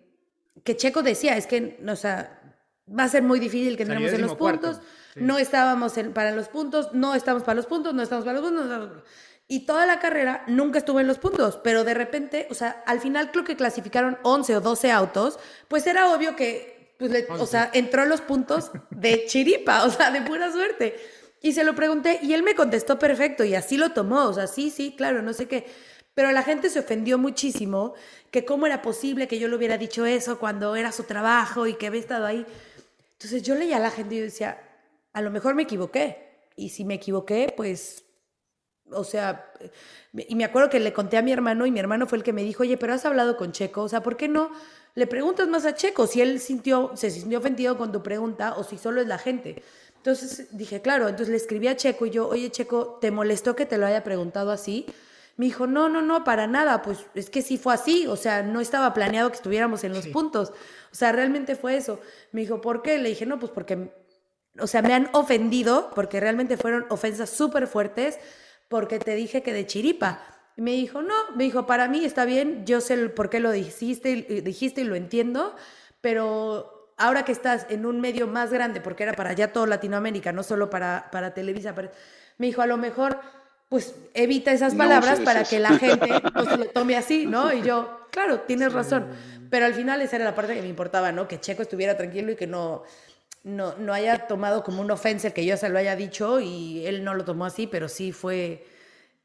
[0.63, 2.41] que Checo decía, es que, o sea,
[2.89, 4.81] va a ser muy difícil que entremos en los puntos.
[5.17, 9.03] No estábamos para los puntos, no estamos para los puntos, no estamos para los puntos.
[9.49, 13.01] y toda la carrera nunca estuvo en los puntos, pero de repente, o sea, al
[13.01, 15.39] final creo que clasificaron 11 o 12 autos,
[15.69, 20.11] pues era obvio que, pues, o sea, entró en los puntos de chiripa, o sea,
[20.11, 20.97] de pura suerte.
[21.43, 24.47] Y se lo pregunté y él me contestó perfecto y así lo tomó, o sea,
[24.47, 25.67] sí, sí, claro, no sé qué.
[26.15, 27.95] Pero la gente se ofendió muchísimo
[28.31, 31.75] que cómo era posible que yo le hubiera dicho eso cuando era su trabajo y
[31.75, 32.47] que había estado ahí.
[33.13, 34.59] Entonces yo leía a la gente y yo decía,
[35.17, 36.51] a lo mejor me equivoqué.
[36.57, 38.05] Y si me equivoqué, pues,
[38.91, 39.51] o sea,
[40.13, 42.35] y me acuerdo que le conté a mi hermano y mi hermano fue el que
[42.35, 44.51] me dijo, oye, pero has hablado con Checo, o sea, ¿por qué no
[44.95, 48.63] le preguntas más a Checo si él sintió, se sintió ofendido con tu pregunta o
[48.63, 49.63] si solo es la gente?
[49.97, 53.65] Entonces dije, claro, entonces le escribí a Checo y yo, oye, Checo, ¿te molestó que
[53.65, 54.85] te lo haya preguntado así?
[55.39, 58.43] Me dijo, no, no, no, para nada, pues es que sí fue así, o sea,
[58.43, 62.01] no estaba planeado que estuviéramos en los puntos, o sea, realmente fue eso.
[62.33, 62.99] Me dijo, ¿por qué?
[62.99, 64.06] Le dije, no, pues porque
[64.61, 68.19] o sea, me han ofendido, porque realmente fueron ofensas súper fuertes,
[68.69, 70.21] porque te dije que de chiripa.
[70.57, 73.51] Y me dijo, no, me dijo, para mí está bien, yo sé por qué lo
[73.51, 75.55] dijiste, dijiste y lo entiendo,
[76.01, 80.33] pero ahora que estás en un medio más grande, porque era para ya toda Latinoamérica,
[80.33, 81.75] no solo para, para Televisa,
[82.39, 83.21] me dijo, a lo mejor,
[83.69, 87.53] pues evita esas palabras para que la gente no se lo tome así, ¿no?
[87.53, 89.07] Y yo, claro, tienes razón.
[89.51, 91.29] Pero al final esa era la parte que me importaba, ¿no?
[91.29, 92.83] Que Checo estuviera tranquilo y que no,
[93.47, 97.05] no, no haya tomado como una ofensa que yo se lo haya dicho y él
[97.05, 98.67] no lo tomó así, pero sí fue,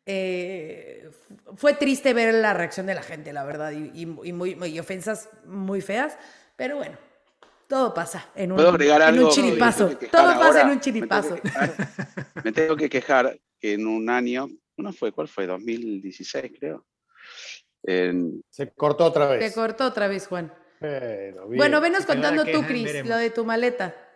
[0.06, 1.10] eh,
[1.56, 6.20] fue triste ver la reacción de la gente, la verdad, y, muy, ofensas muy feas,
[6.56, 7.00] pero bueno,
[7.68, 9.98] todo pasa en un, en un chiripazo.
[10.12, 11.38] Todo pasa en un chiripazo.
[12.44, 14.48] Me tengo, que quejar que en un año,
[14.78, 15.12] ¿no fue?
[15.12, 15.48] ¿Cuál fue?
[15.48, 16.86] 2016, creo.
[18.52, 19.52] Se cortó otra vez.
[19.52, 20.54] Se cortó otra vez, Juan.
[21.48, 24.10] bueno, venos contando tú, Cris, lo de tu maleta.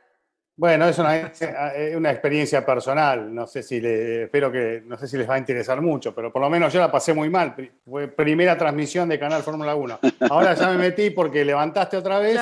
[0.58, 3.34] Bueno, es una, eh, una, experiencia personal.
[3.34, 6.32] No sé si le, espero que, no sé si les va a interesar mucho, pero
[6.32, 7.54] por lo menos yo la pasé muy mal.
[7.84, 10.00] Fue primera transmisión de Canal Fórmula 1.
[10.30, 12.40] Ahora ya me metí porque levantaste otra vez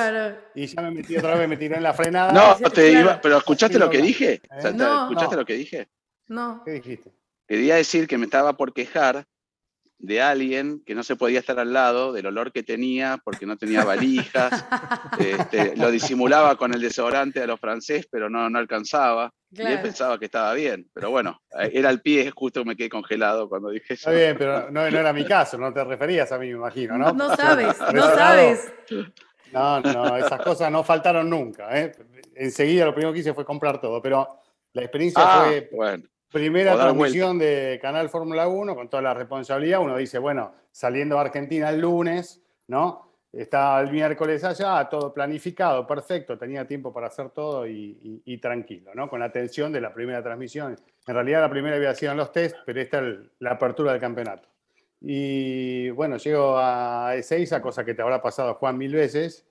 [0.54, 2.32] y ya me metí otra vez, me tiré en la frenada.
[2.60, 4.40] No, te iba, pero ¿escuchaste lo que dije?
[4.56, 5.88] ¿Escuchaste lo que dije?
[6.28, 6.62] No.
[6.64, 7.10] ¿Qué dijiste?
[7.48, 9.26] Quería decir que me estaba por quejar
[9.98, 13.56] de alguien que no se podía estar al lado del olor que tenía porque no
[13.56, 14.66] tenía valijas,
[15.18, 19.32] este, lo disimulaba con el desodorante a los francés, pero no, no alcanzaba.
[19.50, 23.48] Y él pensaba que estaba bien, pero bueno, era el pie, justo me quedé congelado
[23.48, 24.10] cuando dije eso.
[24.10, 26.98] Está bien, pero no, no, era mi caso, no te referías a mí, me imagino,
[26.98, 27.12] ¿no?
[27.12, 28.72] No sabes, no sabes.
[29.52, 31.78] No, no, esas cosas no faltaron nunca.
[31.78, 31.92] ¿eh?
[32.34, 34.26] Enseguida lo primero que hice fue comprar todo, pero
[34.72, 36.04] la experiencia ah, fue bueno.
[36.30, 39.80] Primera transmisión de Canal Fórmula 1 con toda la responsabilidad.
[39.80, 43.04] Uno dice, bueno, saliendo de Argentina el lunes, ¿no?
[43.32, 49.08] Estaba el miércoles allá, todo planificado, perfecto, tenía tiempo para hacer todo y, tranquilo, ¿no?
[49.08, 50.76] Con la atención de la primera transmisión.
[51.06, 54.00] En realidad la primera había sido en los test, pero esta es la apertura del
[54.00, 54.48] campeonato.
[55.00, 59.46] Y bueno, llego a Ezeiza, cosa que te habrá pasado Juan mil veces.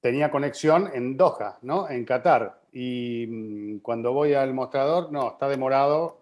[0.00, 1.90] Tenía conexión en Doha, ¿no?
[1.90, 2.61] En Qatar.
[2.72, 6.18] Y mm, cuando voy al mostrador, no, está demorado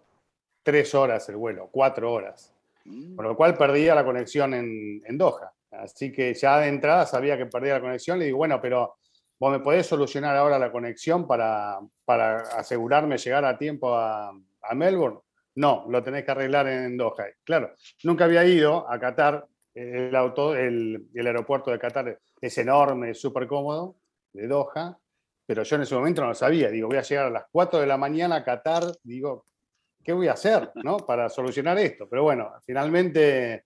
[0.63, 2.53] tres horas el vuelo, cuatro horas.
[2.85, 3.15] Mm.
[3.15, 5.53] Con lo cual perdía la conexión en, en Doha.
[5.71, 8.19] Así que ya de entrada sabía que perdía la conexión.
[8.19, 8.95] Le digo, bueno, pero
[9.39, 14.75] vos me podés solucionar ahora la conexión para, para asegurarme llegar a tiempo a, a
[14.75, 15.19] Melbourne.
[15.55, 17.25] No, lo tenés que arreglar en Doha.
[17.43, 17.73] Claro,
[18.03, 19.47] nunca había ido a Qatar.
[19.73, 23.95] El, auto, el, el aeropuerto de Qatar es enorme, es súper cómodo,
[24.33, 24.97] de Doha,
[25.51, 26.69] pero yo en ese momento no lo sabía.
[26.69, 28.85] Digo, voy a llegar a las 4 de la mañana a Qatar.
[29.03, 29.43] Digo,
[30.01, 30.95] ¿qué voy a hacer ¿no?
[30.95, 32.07] para solucionar esto?
[32.07, 33.65] Pero bueno, finalmente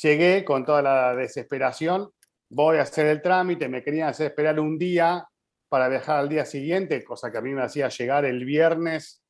[0.00, 2.10] llegué con toda la desesperación.
[2.48, 5.28] Voy a hacer el trámite, me querían hacer esperar un día
[5.68, 9.22] para viajar al día siguiente, cosa que a mí me hacía llegar el viernes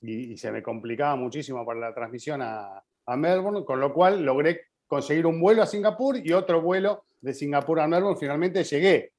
[0.00, 2.82] y, se me complicaba muchísimo para la transmisión a
[3.16, 7.78] Melbourne, con lo cual logré conseguir un vuelo a Singapur y otro vuelo de Singapur
[7.78, 8.18] a Melbourne.
[8.18, 9.12] Finalmente llegué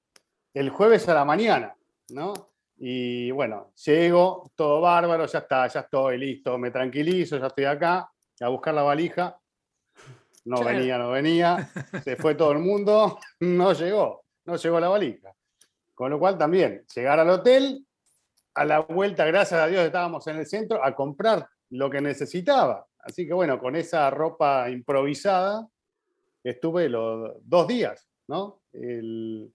[0.53, 1.76] el jueves a la mañana,
[2.09, 2.33] ¿no?
[2.77, 8.11] Y bueno, llego, todo bárbaro, ya está, ya estoy listo, me tranquilizo, ya estoy acá,
[8.39, 9.39] a buscar la valija.
[10.45, 10.77] No Claro.
[10.77, 11.69] venía, no venía,
[12.03, 15.33] se fue todo el mundo, no llegó, no llegó la valija.
[15.95, 17.83] Con lo cual también, llegar al hotel,
[18.53, 22.85] a la vuelta, gracias a Dios estábamos en el centro, a comprar lo que necesitaba.
[22.99, 25.67] Así que bueno, con esa ropa improvisada
[26.43, 28.61] estuve los dos días, ¿no?
[28.73, 29.51] El-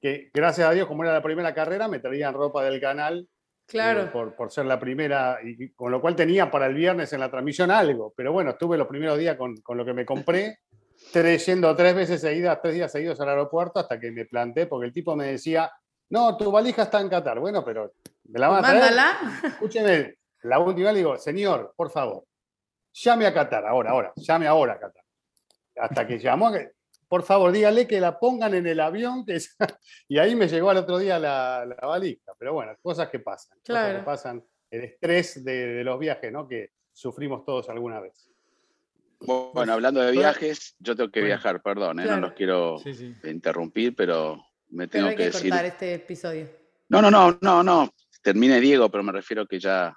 [0.00, 3.28] que gracias a Dios, como era la primera carrera, me traían ropa del canal
[3.68, 4.02] Claro.
[4.02, 7.20] eh, por, por ser la primera, y con lo cual tenía para el viernes en
[7.20, 8.12] la transmisión algo.
[8.16, 10.60] Pero bueno, estuve los primeros días con, con lo que me compré,
[11.12, 14.86] tres, yendo tres veces seguidas, tres días seguidos al aeropuerto hasta que me planté, porque
[14.86, 15.70] el tipo me decía,
[16.10, 17.40] no, tu valija está en Qatar.
[17.40, 17.92] Bueno, pero
[18.24, 18.80] me la van a traer.
[18.82, 19.16] Mándala.
[19.44, 22.24] Escúcheme, la última le digo, señor, por favor,
[22.92, 25.02] llame a Qatar, ahora, ahora, llame ahora a Qatar.
[25.78, 26.52] Hasta que llamó,
[27.08, 29.56] por favor, dígale que la pongan en el avión, que es-
[30.08, 32.32] y ahí me llegó al otro día la, la valija.
[32.38, 33.98] Pero bueno, cosas que pasan, cosas Claro.
[33.98, 36.46] que pasan, el estrés de, de los viajes, ¿no?
[36.48, 38.30] Que sufrimos todos alguna vez.
[39.20, 42.02] Bueno, hablando de viajes, yo tengo que Bueno, viajar, perdón, ¿eh?
[42.02, 42.20] claro.
[42.20, 43.14] no los quiero Sí, sí.
[43.24, 44.36] interrumpir, pero
[44.68, 45.50] me Pero tengo hay que que decir.
[45.50, 46.48] cortar este episodio.
[46.88, 47.90] No, no, no, no, no.
[48.22, 49.96] Termine Diego, pero me refiero que ya.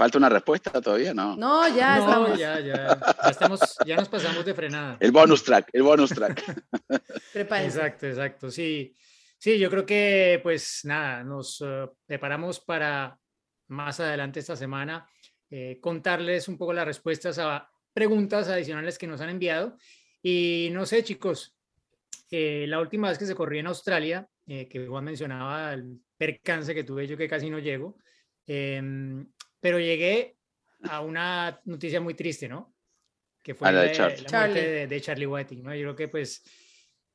[0.00, 1.12] ¿Falta una respuesta todavía?
[1.12, 1.36] No.
[1.36, 2.38] No, ya no, estamos.
[2.38, 4.96] ya, ya, ya estamos, ya nos pasamos de frenada.
[4.98, 6.42] El bonus track, el bonus track.
[7.34, 7.76] Prepárense.
[7.76, 8.50] Exacto, exacto.
[8.50, 8.96] Sí,
[9.36, 13.14] sí, yo creo que pues nada, nos eh, preparamos para
[13.68, 15.06] más adelante esta semana
[15.50, 19.76] eh, contarles un poco las respuestas a preguntas adicionales que nos han enviado.
[20.22, 21.54] Y no sé, chicos,
[22.30, 26.74] eh, la última vez que se corría en Australia, eh, que Juan mencionaba el percance
[26.74, 27.98] que tuve yo que casi no llego,
[28.46, 29.26] em,
[29.60, 30.36] pero llegué
[30.82, 32.74] a una noticia muy triste, ¿no?
[33.42, 34.60] Que fue A la de la, muerte Charlie.
[34.60, 35.74] de, de Charlie Whiting, ¿no?
[35.74, 36.42] Yo creo que pues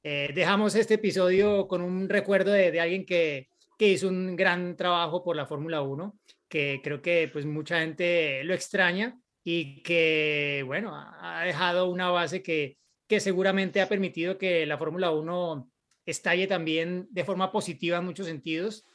[0.04, 4.76] eh, dejamos este episodio con un recuerdo de, de alguien que, que hizo un gran
[4.76, 10.64] trabajo por la Fórmula 1, que creo que pues mucha gente lo extraña y que,
[10.66, 12.78] bueno, ha ha dejado una base que,
[13.08, 15.72] que seguramente ha permitido que la Fórmula 1
[16.06, 18.86] estalle también de forma positiva en muchos sentidos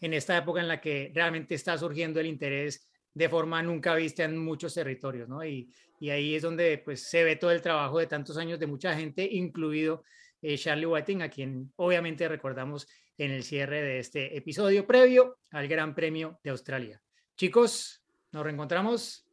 [0.00, 4.24] en esta época en la que realmente está surgiendo el interés de forma nunca vista
[4.24, 5.44] en muchos territorios, ¿no?
[5.44, 8.66] Y, y ahí es donde pues se ve todo el trabajo de tantos años de
[8.66, 10.04] mucha gente, incluido
[10.40, 12.86] eh, Charlie Whiting, a quien obviamente recordamos
[13.16, 17.02] en el cierre de este episodio previo al Gran Premio de Australia.
[17.36, 19.24] Chicos, nos reencontramos.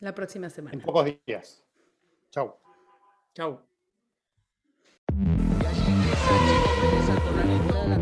[0.00, 0.74] La próxima semana.
[0.74, 1.62] En pocos días.
[2.30, 2.56] Chau.
[3.34, 3.66] Chao.